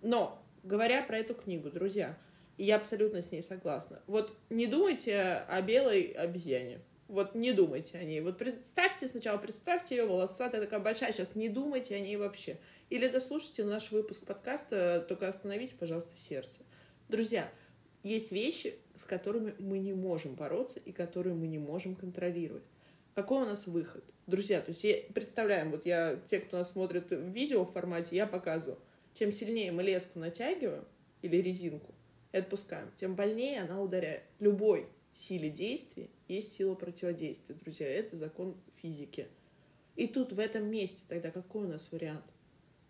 [0.00, 2.16] Но, говоря про эту книгу, друзья,
[2.56, 4.00] и я абсолютно с ней согласна.
[4.06, 6.80] Вот не думайте о белой обезьяне.
[7.08, 8.20] Вот не думайте о ней.
[8.20, 11.12] Вот представьте сначала, представьте ее волосатая, такая большая.
[11.12, 12.58] Сейчас не думайте о ней вообще.
[12.90, 16.60] Или дослушайте наш выпуск подкаста, только остановите, пожалуйста, сердце.
[17.12, 17.52] Друзья,
[18.02, 22.62] есть вещи, с которыми мы не можем бороться и которые мы не можем контролировать.
[23.14, 24.02] Какой у нас выход?
[24.26, 28.26] Друзья, то есть я, представляем, вот я, те, кто нас смотрит в видео формате, я
[28.26, 28.80] показываю.
[29.12, 30.86] Чем сильнее мы леску натягиваем
[31.20, 31.94] или резинку
[32.32, 34.22] и отпускаем, тем больнее она ударяет.
[34.38, 37.90] Любой силе действия есть сила противодействия, друзья.
[37.90, 39.28] Это закон физики.
[39.96, 42.24] И тут в этом месте тогда какой у нас вариант?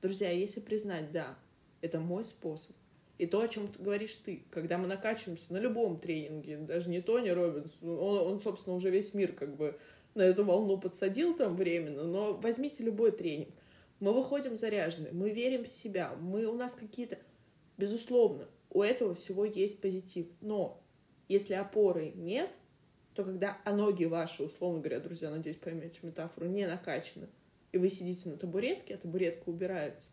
[0.00, 1.36] Друзья, если признать, да,
[1.80, 2.76] это мой способ,
[3.22, 7.28] и то, о чем говоришь ты, когда мы накачиваемся на любом тренинге, даже не Тони
[7.28, 9.78] Робинс, он, он, собственно, уже весь мир как бы
[10.16, 13.54] на эту волну подсадил там временно, но возьмите любой тренинг.
[14.00, 17.16] Мы выходим заряженные, мы верим в себя, мы, у нас какие-то...
[17.78, 20.82] Безусловно, у этого всего есть позитив, но
[21.28, 22.50] если опоры нет,
[23.14, 27.28] то когда а ноги ваши, условно говоря, друзья, надеюсь, поймете метафору, не накачаны,
[27.70, 30.10] и вы сидите на табуретке, а табуретка убирается,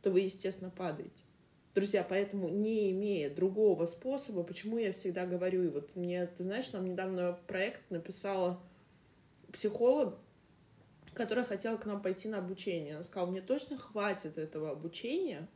[0.00, 1.24] то вы, естественно, падаете.
[1.74, 6.70] Друзья, поэтому не имея другого способа, почему я всегда говорю, и вот мне, ты знаешь,
[6.72, 8.60] нам недавно в проект написала
[9.50, 10.18] психолог,
[11.14, 12.96] которая хотела к нам пойти на обучение.
[12.96, 15.48] Она сказала, мне точно хватит этого обучения,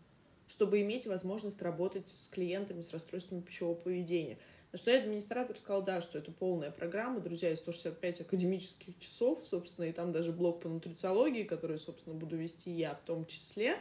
[0.49, 4.39] чтобы иметь возможность работать с клиентами с расстройствами пищевого поведения.
[4.73, 9.45] На что я администратор сказал, да, что это полная программа, друзья, и 165 академических часов,
[9.51, 13.79] собственно, и там даже блок по нутрициологии, который, собственно, буду вести я в том числе.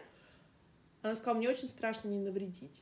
[1.06, 2.82] Она сказала, мне очень страшно не навредить.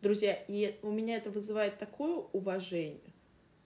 [0.00, 3.12] Друзья, и у меня это вызывает такое уважение,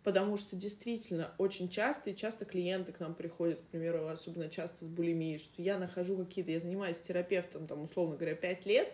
[0.02, 4.84] потому что действительно очень часто, и часто клиенты к нам приходят, к примеру, особенно часто
[4.84, 8.92] с булимией, что я нахожу какие-то, я занимаюсь терапевтом, там, условно говоря, 5 лет,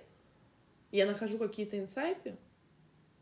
[0.90, 2.36] я нахожу какие-то инсайты,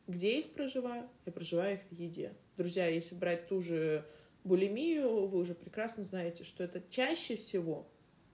[0.08, 1.08] где я их проживаю?
[1.24, 2.32] Я проживаю их в еде.
[2.56, 4.04] Друзья, если брать ту же
[4.42, 7.86] булимию, вы уже прекрасно знаете, что это чаще всего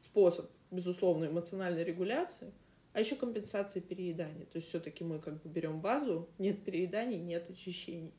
[0.02, 2.50] способ, безусловно, эмоциональной регуляции,
[2.96, 4.46] а еще компенсации переедания.
[4.46, 8.14] То есть все-таки мы как бы берем базу, нет перееданий, нет очищений.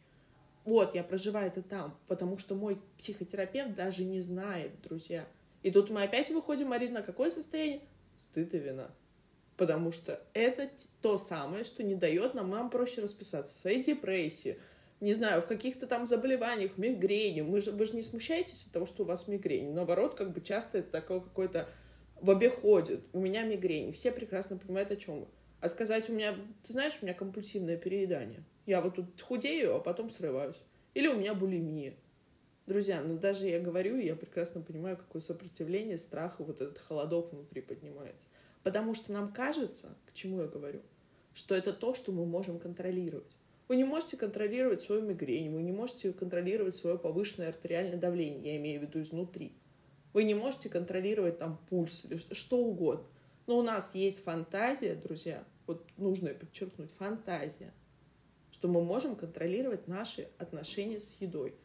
[0.66, 5.28] Вот, я проживаю это там, потому что мой психотерапевт даже не знает, друзья.
[5.64, 7.82] И тут мы опять выходим, Марина, на какое состояние?
[8.20, 8.92] Стыд и вина.
[9.56, 10.70] Потому что это
[11.02, 14.60] то самое, что не дает нам, нам проще расписаться в своей депрессии,
[15.00, 17.42] не знаю, в каких-то там заболеваниях, мигрени.
[17.42, 19.74] Мы же, вы же не смущаетесь от того, что у вас мигрень.
[19.74, 21.68] Наоборот, как бы часто это такое какое-то
[22.22, 23.02] в обиходе.
[23.14, 23.92] У меня мигрень.
[23.92, 25.28] Все прекрасно понимают, о чем.
[25.60, 28.44] А сказать у меня, ты знаешь, у меня компульсивное переедание.
[28.66, 30.58] Я вот тут худею, а потом срываюсь.
[30.94, 31.94] Или у меня булимия.
[32.68, 37.62] Друзья, ну даже я говорю, я прекрасно понимаю, какое сопротивление, страх, вот этот холодок внутри
[37.62, 38.28] поднимается.
[38.64, 40.82] Потому что нам кажется, к чему я говорю,
[41.34, 43.38] что это то, что мы можем контролировать.
[43.70, 48.58] Вы не можете контролировать свою мигрень, вы не можете контролировать свое повышенное артериальное давление, я
[48.58, 49.54] имею в виду изнутри.
[50.14, 53.06] Вы не можете контролировать там пульс или что угодно.
[53.46, 57.74] Но у нас есть фантазия, друзья, вот нужно подчеркнуть, фантазия,
[58.52, 61.56] что мы можем контролировать наши отношения с едой.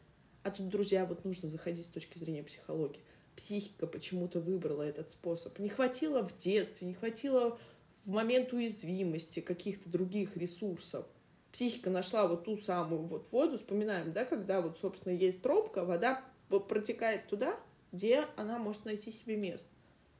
[0.43, 3.01] А тут, друзья, вот нужно заходить с точки зрения психологии
[3.35, 5.57] психика почему-то выбрала этот способ.
[5.59, 7.57] Не хватило в детстве, не хватило
[8.05, 11.05] в момент уязвимости каких-то других ресурсов.
[11.51, 16.23] Психика нашла вот ту самую вот воду, вспоминаем, да, когда вот, собственно, есть пробка, вода
[16.49, 17.59] протекает туда,
[17.93, 19.69] где она может найти себе место.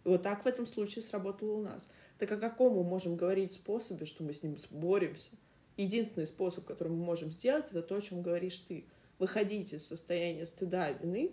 [0.06, 1.92] И вот так в этом случае сработало у нас.
[2.18, 5.32] Так о каком мы можем говорить способе, что мы с ним боремся?
[5.76, 8.86] Единственный способ, который мы можем сделать, это то, о чем говоришь ты.
[9.20, 11.32] Выходите из состояния стыда, вины,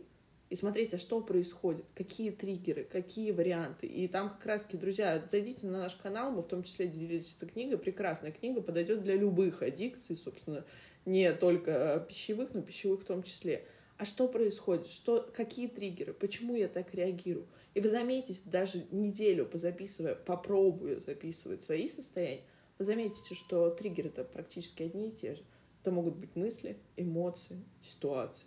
[0.50, 3.86] и смотреть, а что происходит, какие триггеры, какие варианты.
[3.86, 7.48] И там как раз-таки, друзья, зайдите на наш канал, мы в том числе делились этой
[7.48, 10.64] книгой, прекрасная книга, подойдет для любых аддикций, собственно,
[11.04, 13.64] не только пищевых, но пищевых в том числе.
[14.00, 17.46] А что происходит, что, какие триггеры, почему я так реагирую.
[17.74, 22.40] И вы заметите, даже неделю позаписывая, попробуя записывать свои состояния,
[22.78, 25.42] вы заметите, что триггеры-то практически одни и те же.
[25.82, 28.46] Это могут быть мысли, эмоции, ситуации.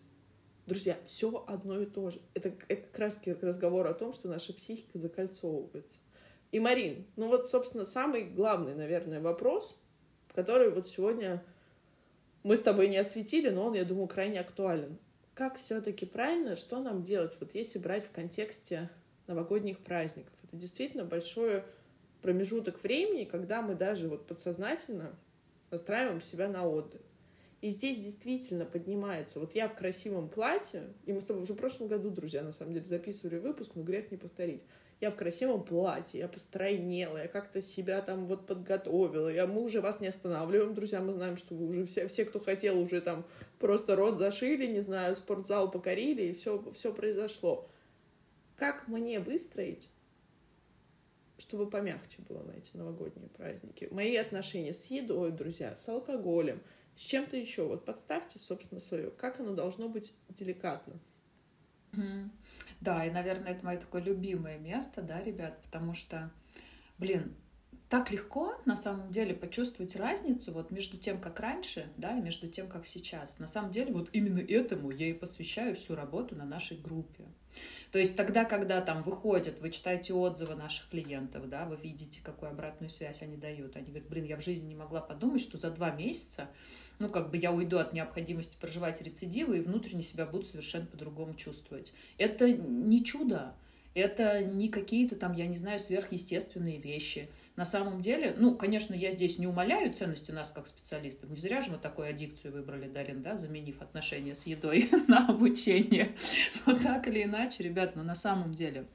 [0.66, 2.20] Друзья, все одно и то же.
[2.34, 6.00] Это, это как раз разговор о том, что наша психика закольцовывается.
[6.52, 9.78] И, Марин, ну вот, собственно, самый главный, наверное, вопрос,
[10.34, 11.46] который вот сегодня
[12.42, 14.98] мы с тобой не осветили, но он, я думаю, крайне актуален.
[15.34, 18.90] Как все-таки правильно, что нам делать, вот если брать в контексте
[19.26, 20.34] новогодних праздников?
[20.44, 21.64] Это действительно большой
[22.22, 25.16] промежуток времени, когда мы даже вот подсознательно
[25.72, 27.02] настраиваем себя на отдых.
[27.62, 29.40] И здесь действительно поднимается.
[29.40, 32.52] Вот я в красивом платье, и мы с тобой уже в прошлом году, друзья, на
[32.52, 34.64] самом деле, записывали выпуск, но грех не повторить.
[35.04, 39.28] Я в красивом платье, я постройнела, я как-то себя там вот подготовила.
[39.28, 42.40] Я, мы уже вас не останавливаем, друзья, мы знаем, что вы уже все, все кто
[42.40, 43.26] хотел, уже там
[43.60, 47.70] просто рот зашили, не знаю, спортзал покорили, и все, все произошло.
[48.56, 49.90] Как мне выстроить
[51.38, 53.90] чтобы помягче было на эти новогодние праздники.
[53.92, 56.62] Мои отношения с едой, друзья, с алкоголем,
[56.96, 57.68] с чем-то еще.
[57.68, 59.12] Вот подставьте, собственно, свое.
[59.12, 60.98] Как оно должно быть деликатно.
[62.82, 66.32] Да, и, наверное, это мое такое любимое место, да, ребят, потому что,
[66.98, 67.36] блин,
[67.94, 72.48] так легко на самом деле почувствовать разницу вот между тем, как раньше, да, и между
[72.48, 73.38] тем, как сейчас.
[73.38, 77.24] На самом деле вот именно этому я и посвящаю всю работу на нашей группе.
[77.92, 82.50] То есть тогда, когда там выходят, вы читаете отзывы наших клиентов, да, вы видите, какую
[82.50, 83.76] обратную связь они дают.
[83.76, 86.50] Они говорят, блин, я в жизни не могла подумать, что за два месяца,
[86.98, 91.36] ну, как бы я уйду от необходимости проживать рецидивы и внутренне себя буду совершенно по-другому
[91.36, 91.94] чувствовать.
[92.18, 93.54] Это не чудо.
[93.94, 97.30] Это не какие-то там, я не знаю, сверхъестественные вещи.
[97.56, 101.30] На самом деле, ну, конечно, я здесь не умоляю ценности нас как специалистов.
[101.30, 106.16] Не зря же мы такую аддикцию выбрали, Дарин, да, заменив отношения с едой на обучение.
[106.66, 108.88] Но так или иначе, ребят, но на самом деле,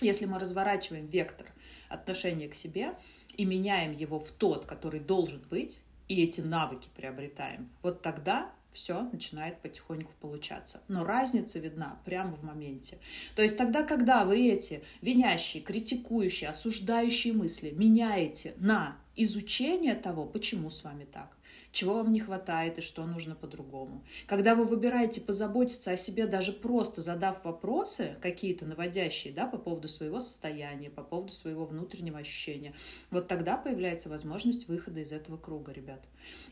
[0.00, 1.46] если мы разворачиваем вектор
[1.88, 2.94] отношения к себе
[3.36, 9.08] и меняем его в тот, который должен быть, и эти навыки приобретаем, вот тогда все
[9.10, 10.82] начинает потихоньку получаться.
[10.86, 12.98] Но разница видна прямо в моменте.
[13.34, 20.68] То есть тогда, когда вы эти винящие, критикующие, осуждающие мысли меняете на изучение того, почему
[20.68, 21.38] с вами так,
[21.76, 24.02] чего вам не хватает и что нужно по-другому.
[24.26, 29.86] Когда вы выбираете позаботиться о себе, даже просто задав вопросы какие-то наводящие да, по поводу
[29.86, 32.72] своего состояния, по поводу своего внутреннего ощущения,
[33.10, 36.02] вот тогда появляется возможность выхода из этого круга, ребят.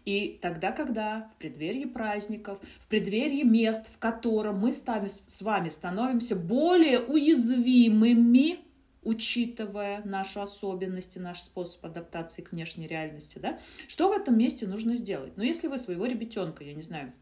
[0.04, 6.36] И тогда, когда в преддверии праздников, в преддверии мест, в котором мы с вами становимся
[6.36, 8.63] более уязвимыми,
[9.04, 14.66] учитывая нашу особенность и наш способ адаптации к внешней реальности, да, что в этом месте
[14.66, 15.32] нужно сделать?
[15.36, 17.12] Ну, если вы своего ребятенка, я не знаю,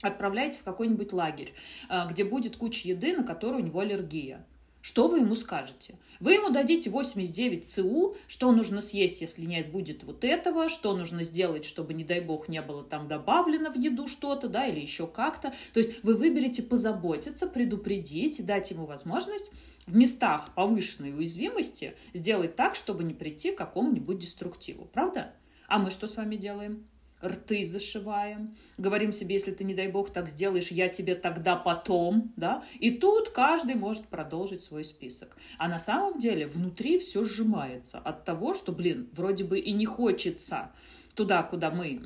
[0.00, 1.52] отправляете в какой-нибудь лагерь,
[1.88, 4.46] а, где будет куча еды, на которую у него аллергия,
[4.84, 5.98] что вы ему скажете?
[6.20, 11.24] Вы ему дадите 89 ЦУ, что нужно съесть, если нет будет вот этого, что нужно
[11.24, 15.06] сделать, чтобы, не дай бог, не было там добавлено в еду что-то, да, или еще
[15.06, 15.54] как-то.
[15.72, 19.52] То есть вы выберете позаботиться, предупредить, дать ему возможность
[19.86, 24.86] в местах повышенной уязвимости сделать так, чтобы не прийти к какому-нибудь деструктиву.
[24.86, 25.34] Правда?
[25.68, 26.86] А мы что с вами делаем?
[27.24, 32.32] рты зашиваем, говорим себе, если ты, не дай бог, так сделаешь, я тебе тогда потом,
[32.36, 35.36] да, и тут каждый может продолжить свой список.
[35.58, 39.86] А на самом деле внутри все сжимается от того, что, блин, вроде бы и не
[39.86, 40.70] хочется
[41.14, 42.00] туда, куда мы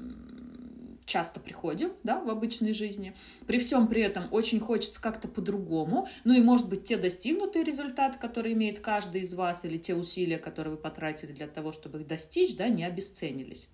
[1.08, 3.14] часто приходим, да, в обычной жизни.
[3.46, 6.06] При всем при этом очень хочется как-то по-другому.
[6.24, 10.38] Ну и, может быть, те достигнутые результаты, которые имеет каждый из вас, или те усилия,
[10.38, 13.68] которые вы потратили для того, чтобы их достичь, да, не обесценились.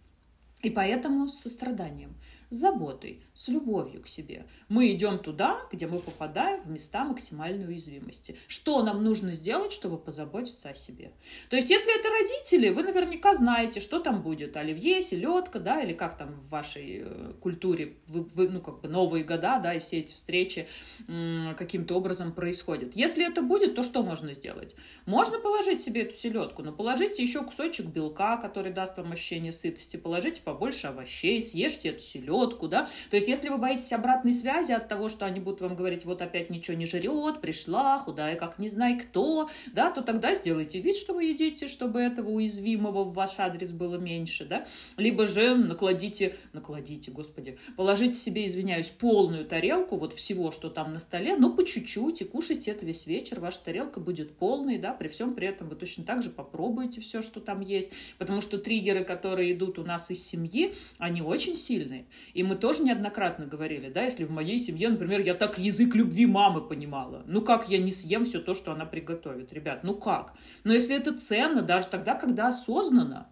[0.62, 2.14] И поэтому с состраданием
[2.50, 4.46] с заботой, с любовью к себе.
[4.68, 8.36] Мы идем туда, где мы попадаем в места максимальной уязвимости.
[8.48, 11.12] Что нам нужно сделать, чтобы позаботиться о себе?
[11.50, 14.56] То есть, если это родители, вы наверняка знаете, что там будет.
[14.56, 18.88] Оливье, селедка, да, или как там в вашей э, культуре, вы, вы, ну, как бы
[18.88, 20.66] новые года, да, и все эти встречи
[21.56, 22.96] каким-то образом происходят.
[22.96, 24.74] Если это будет, то что можно сделать?
[25.06, 29.96] Можно положить себе эту селедку, но положите еще кусочек белка, который даст вам ощущение сытости,
[29.96, 32.88] положите побольше овощей, съешьте эту селедку, лодку, да.
[33.10, 36.22] То есть, если вы боитесь обратной связи от того, что они будут вам говорить, вот
[36.22, 40.96] опять ничего не жрет, пришла, худая, как не знай кто, да, то тогда сделайте вид,
[40.96, 44.66] что вы едите, чтобы этого уязвимого в ваш адрес было меньше, да.
[44.96, 50.98] Либо же накладите, накладите, господи, положите себе, извиняюсь, полную тарелку вот всего, что там на
[50.98, 55.08] столе, но по чуть-чуть, и кушайте это весь вечер, ваша тарелка будет полной, да, при
[55.08, 59.04] всем при этом вы точно так же попробуете все, что там есть, потому что триггеры,
[59.04, 62.06] которые идут у нас из семьи, они очень сильные.
[62.32, 66.26] И мы тоже неоднократно говорили, да, если в моей семье, например, я так язык любви
[66.26, 70.34] мамы понимала, ну как я не съем все то, что она приготовит, ребят, ну как?
[70.64, 73.28] Но если это ценно, даже тогда, когда осознанно,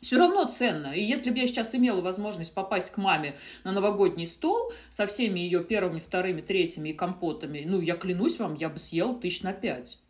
[0.00, 0.92] все равно ценно.
[0.92, 5.40] И если бы я сейчас имела возможность попасть к маме на новогодний стол со всеми
[5.40, 9.52] ее первыми, вторыми, третьими и компотами, ну, я клянусь вам, я бы съела тысяч на
[9.52, 10.00] пять.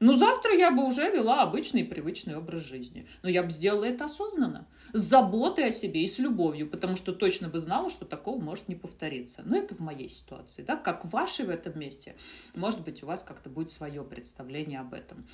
[0.00, 3.08] Ну, завтра я бы уже вела обычный привычный образ жизни.
[3.22, 7.12] Но я бы сделала это осознанно, с заботой о себе и с любовью, потому что
[7.12, 9.42] точно бы знала, что такого может не повториться.
[9.44, 12.16] Но это в моей ситуации, да, как в вашей в этом месте.
[12.54, 15.26] Может быть, у вас как-то будет свое представление об этом.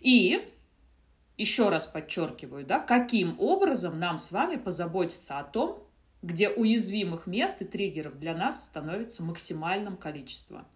[0.00, 0.48] И
[1.36, 5.82] еще раз подчеркиваю, да, каким образом нам с вами позаботиться о том,
[6.22, 10.66] где уязвимых мест и триггеров для нас становится максимальным количеством.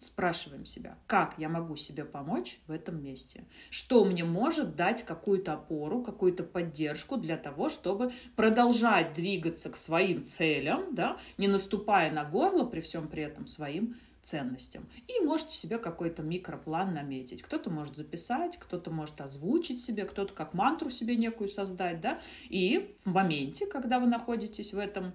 [0.00, 3.44] Спрашиваем себя, как я могу себе помочь в этом месте?
[3.68, 10.24] Что мне может дать какую-то опору, какую-то поддержку для того, чтобы продолжать двигаться к своим
[10.24, 14.88] целям, да, не наступая на горло при всем при этом своим ценностям.
[15.06, 17.42] И можете себе какой-то микроплан наметить.
[17.42, 22.96] Кто-то может записать, кто-то может озвучить себе, кто-то как мантру себе некую создать, да, и
[23.04, 25.12] в моменте, когда вы находитесь в этом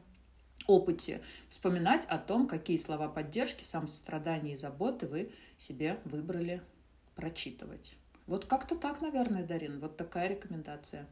[0.67, 6.61] опыте вспоминать о том, какие слова поддержки, самосострадания и заботы вы себе выбрали
[7.15, 7.97] прочитывать.
[8.27, 11.07] Вот как-то так, наверное, Дарин, вот такая рекомендация.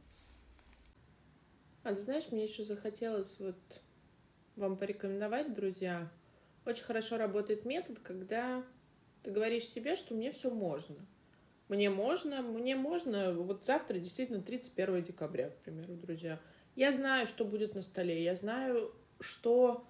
[1.83, 3.81] А ты знаешь, мне еще захотелось вот
[4.55, 6.09] вам порекомендовать, друзья.
[6.65, 8.63] Очень хорошо работает метод, когда
[9.21, 10.95] ты говоришь себе, что мне все можно.
[11.69, 16.39] Мне можно, мне можно, вот завтра действительно 31 декабря, к примеру, друзья.
[16.75, 18.93] Я знаю, что будет на столе, я знаю,
[19.24, 19.86] что,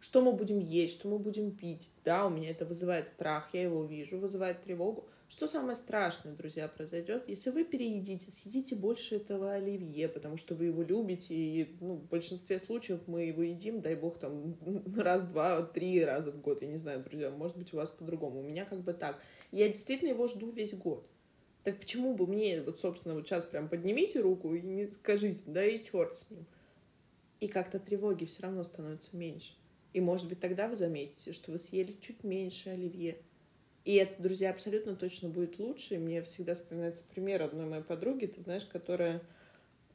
[0.00, 1.88] что мы будем есть, что мы будем пить.
[2.04, 5.06] Да, у меня это вызывает страх, я его вижу, вызывает тревогу.
[5.28, 10.66] Что самое страшное, друзья, произойдет, если вы переедите, съедите больше этого оливье, потому что вы
[10.66, 14.56] его любите, и ну, в большинстве случаев мы его едим, дай бог, там
[14.94, 18.40] раз, два, три раза в год, я не знаю, друзья, может быть, у вас по-другому.
[18.40, 19.22] У меня как бы так.
[19.52, 21.06] Я действительно его жду весь год.
[21.64, 25.82] Так почему бы мне, вот, собственно, вот сейчас прям поднимите руку и скажите, да и
[25.82, 26.44] черт с ним
[27.42, 29.54] и как-то тревоги все равно становится меньше.
[29.92, 33.18] И, может быть, тогда вы заметите, что вы съели чуть меньше оливье.
[33.84, 35.96] И это, друзья, абсолютно точно будет лучше.
[35.96, 39.22] И мне всегда вспоминается пример одной моей подруги, ты знаешь, которая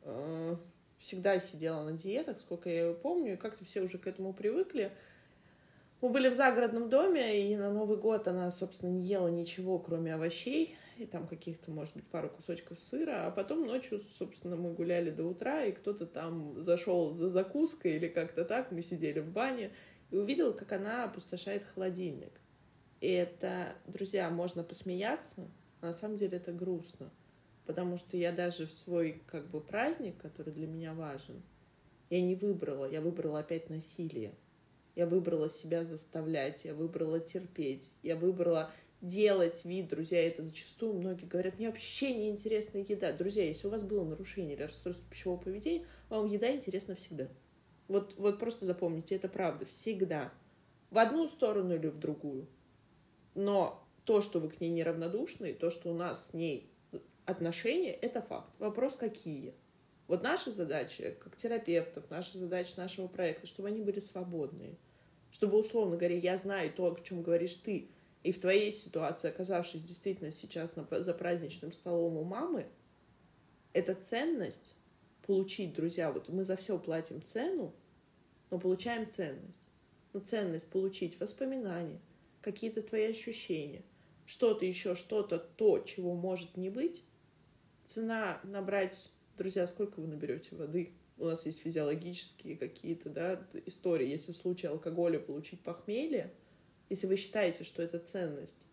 [0.03, 0.57] э,
[0.99, 4.91] всегда сидела на диетах, сколько я ее помню, и как-то все уже к этому привыкли.
[6.01, 10.13] Мы были в загородном доме, и на Новый год она, собственно, не ела ничего, кроме
[10.13, 15.11] овощей и там каких-то, может быть, пару кусочков сыра, а потом ночью, собственно, мы гуляли
[15.11, 19.71] до утра, и кто-то там зашел за закуской или как-то так, мы сидели в бане,
[20.11, 22.31] и увидел, как она опустошает холодильник.
[23.01, 25.47] И это, друзья, можно посмеяться,
[25.81, 27.11] а на самом деле это грустно,
[27.65, 31.43] потому что я даже в свой, как бы, праздник, который для меня важен,
[32.09, 34.33] я не выбрала, я выбрала опять насилие.
[34.95, 38.71] Я выбрала себя заставлять, я выбрала терпеть, я выбрала
[39.01, 43.11] делать вид, друзья, это зачастую многие говорят, мне вообще не интересна еда.
[43.11, 47.27] Друзья, если у вас было нарушение или расстройство пищевого поведения, вам еда интересна всегда.
[47.87, 50.33] Вот, вот просто запомните, это правда, всегда.
[50.89, 52.47] В одну сторону или в другую.
[53.35, 56.71] Но то, что вы к ней неравнодушны, то, что у нас с ней
[57.25, 58.49] отношения, это факт.
[58.59, 59.53] Вопрос, какие.
[60.07, 64.77] Вот наша задача, как терапевтов, наша задача нашего проекта, чтобы они были свободные.
[65.31, 67.89] Чтобы, условно говоря, я знаю то, о чем говоришь ты,
[68.27, 72.67] и в твоей ситуации, оказавшись действительно сейчас на, за праздничным столом у мамы,
[73.71, 74.75] эта ценность
[75.25, 77.73] получить, друзья, вот мы за все платим цену,
[78.49, 79.61] но получаем ценность.
[80.11, 82.01] Ну, ценность получить воспоминания,
[82.41, 83.83] какие-то твои ощущения,
[84.25, 87.05] что-то еще, что-то, то, чего может не быть.
[87.85, 90.91] Цена набрать, друзья, сколько вы наберете воды?
[91.17, 94.09] У нас есть физиологические какие-то да, истории.
[94.09, 96.33] Если в случае алкоголя получить похмелье–
[96.89, 98.65] если вы считаете, что эта ценность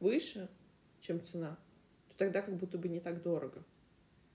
[0.00, 0.48] выше,
[1.00, 1.58] чем цена,
[2.08, 3.62] то тогда как будто бы не так дорого.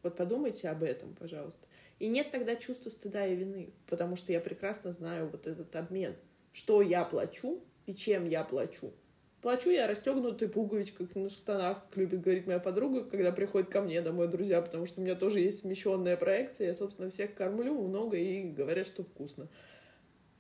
[0.04, 1.68] Вот подумайте об этом, пожалуйста.
[2.00, 6.16] И нет тогда чувства стыда и вины, потому что я прекрасно знаю вот этот обмен,
[6.54, 8.94] что я плачу и чем я плачу.
[9.42, 14.02] Плачу я расстегнутой пуговичкой на штанах, как любит говорить моя подруга, когда приходит ко мне
[14.02, 18.18] домой друзья, потому что у меня тоже есть смещенная проекция, я, собственно, всех кормлю много
[18.18, 19.48] и говорят, что вкусно.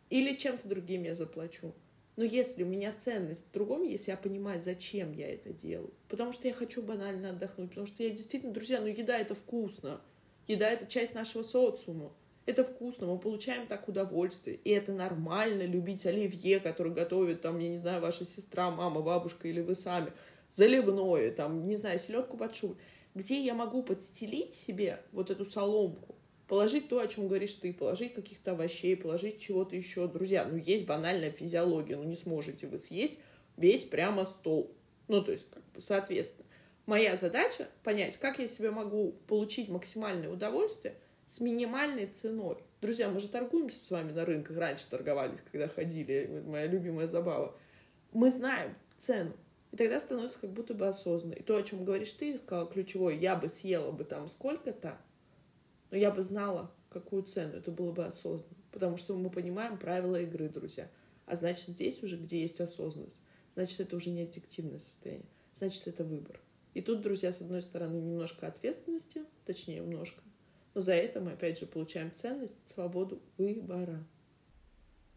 [0.09, 1.73] Или чем-то другим я заплачу.
[2.19, 6.33] Но если у меня ценность в другом, если я понимаю, зачем я это делаю, потому
[6.33, 10.01] что я хочу банально отдохнуть, потому что я действительно, друзья, ну еда это вкусно,
[10.45, 12.11] еда это часть нашего социума,
[12.45, 17.69] это вкусно, мы получаем так удовольствие, и это нормально любить оливье, который готовит, там, я
[17.69, 20.11] не знаю, ваша сестра, мама, бабушка или вы сами,
[20.51, 22.75] заливное, там, не знаю, селедку под шубой,
[23.15, 26.15] где я могу подстелить себе вот эту соломку,
[26.49, 30.07] положить то, о чем говоришь ты, положить каких-то овощей, положить чего-то еще.
[30.07, 33.19] Друзья, ну есть банальная физиология, ну не сможете вы съесть
[33.55, 34.75] весь прямо стол.
[35.07, 36.47] Ну, то есть, как бы, соответственно.
[36.85, 40.95] Моя задача понять, как я себе могу получить максимальное удовольствие
[41.27, 42.57] с минимальной ценой.
[42.81, 47.55] Друзья, мы же торгуемся с вами на рынках, раньше торговались, когда ходили, моя любимая забава.
[48.11, 49.33] Мы знаем цену,
[49.71, 51.33] и тогда становится как будто бы осознанно.
[51.33, 52.39] И то, о чем говоришь ты,
[52.73, 54.97] ключевое, я бы съела бы там сколько-то,
[55.91, 57.53] но я бы знала, какую цену.
[57.53, 58.55] Это было бы осознанно.
[58.71, 60.89] Потому что мы понимаем правила игры, друзья.
[61.25, 63.19] А значит, здесь уже, где есть осознанность,
[63.55, 65.29] значит, это уже не аддиктивное состояние.
[65.55, 66.39] Значит, это выбор.
[66.73, 70.21] И тут, друзья, с одной стороны, немножко ответственности, точнее, немножко.
[70.73, 74.03] Но за это мы, опять же, получаем ценность, свободу выбора.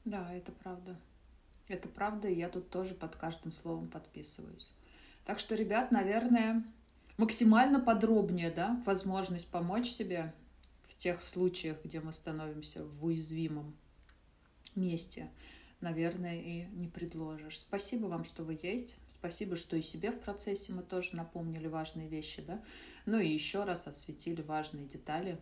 [0.04, 0.96] Да, это правда.
[1.68, 4.72] Это правда, и я тут тоже под каждым словом подписываюсь.
[5.24, 6.64] Так что, ребят, наверное,
[7.16, 10.34] максимально подробнее, да, возможность помочь себе
[10.92, 13.74] в тех случаях, где мы становимся в уязвимом
[14.74, 15.30] месте,
[15.80, 17.58] наверное, и не предложишь.
[17.58, 18.96] Спасибо вам, что вы есть.
[19.08, 22.62] Спасибо, что и себе в процессе мы тоже напомнили важные вещи, да.
[23.06, 25.40] Ну и еще раз отсветили важные детали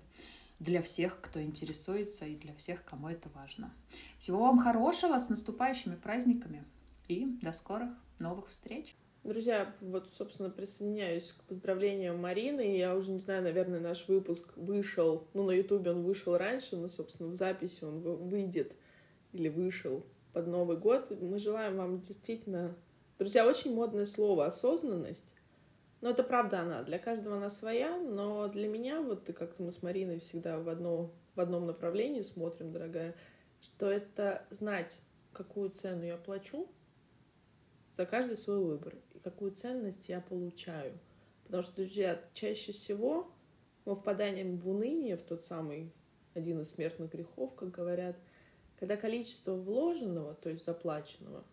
[0.61, 3.75] для всех, кто интересуется, и для всех, кому это важно.
[4.19, 6.65] Всего вам хорошего, с наступающими праздниками
[7.09, 7.91] и до скорых
[8.21, 8.95] новых встреч!
[9.23, 12.79] Друзья, вот, собственно, присоединяюсь к поздравлениям Марины.
[12.79, 16.89] Я уже не знаю, наверное, наш выпуск вышел, ну, на Ютубе он вышел раньше, но,
[16.89, 18.73] собственно, в записи он выйдет
[19.33, 20.03] или вышел
[20.33, 21.11] под Новый год.
[21.21, 22.75] Мы желаем вам действительно...
[23.19, 25.35] Друзья, очень модное слово «осознанность».
[26.01, 26.83] Но это правда она.
[26.83, 31.13] Для каждого она своя, но для меня, вот как-то мы с Мариной всегда в, одно,
[31.35, 33.15] в одном направлении смотрим, дорогая,
[33.61, 35.03] что это знать,
[35.35, 36.67] какую цену я плачу
[38.01, 40.99] за каждый свой выбор и какую ценность я получаю.
[41.45, 43.31] Потому что, друзья, чаще всего
[43.85, 45.93] мы впадаем в уныние, в тот самый
[46.33, 48.17] один из смертных грехов, как говорят,
[48.79, 51.45] когда количество вложенного, то есть заплаченного,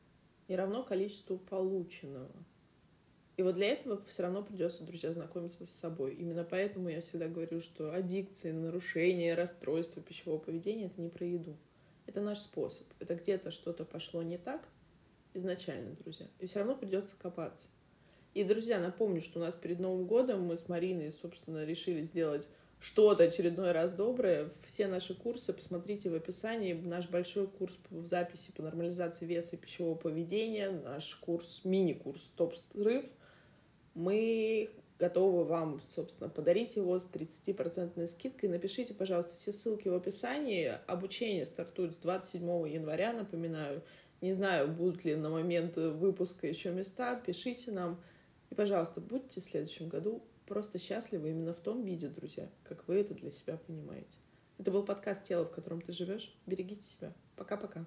[0.47, 2.31] не равно количеству полученного.
[3.35, 6.13] И вот для этого все равно придется, друзья, знакомиться с собой.
[6.13, 11.57] Именно поэтому я всегда говорю, что аддикции, нарушения, расстройства пищевого поведения— это не про еду.
[12.05, 12.87] Это наш способ.
[12.99, 14.65] Это где-то что-то пошло не так
[15.38, 16.27] изначально, друзья.
[16.39, 17.67] И все равно придется копаться.
[18.33, 22.47] И, друзья, напомню, что у нас перед Новым годом мы с Мариной, собственно, решили сделать
[22.79, 24.49] что-то очередной раз доброе.
[24.65, 26.73] Все наши курсы посмотрите в описании.
[26.73, 33.05] Наш большой курс в записи по нормализации веса и пищевого поведения, наш курс, мини-курс «Стоп-срыв»,
[33.95, 34.69] мы
[34.99, 38.49] готовы вам, собственно, подарить его с 30% скидкой.
[38.49, 40.77] Напишите, пожалуйста, все ссылки в описании.
[40.85, 43.81] Обучение стартует с 27 января, напоминаю.
[44.22, 47.15] Не знаю, будут ли на момент выпуска еще места.
[47.15, 48.01] Пишите нам.
[48.49, 52.95] И, пожалуйста, будьте в следующем году просто счастливы именно в том виде, друзья, как вы
[53.01, 54.18] это для себя понимаете.
[54.57, 56.34] Это был подкаст «Тело, в котором ты живешь».
[56.47, 57.13] Берегите себя.
[57.36, 57.86] Пока-пока.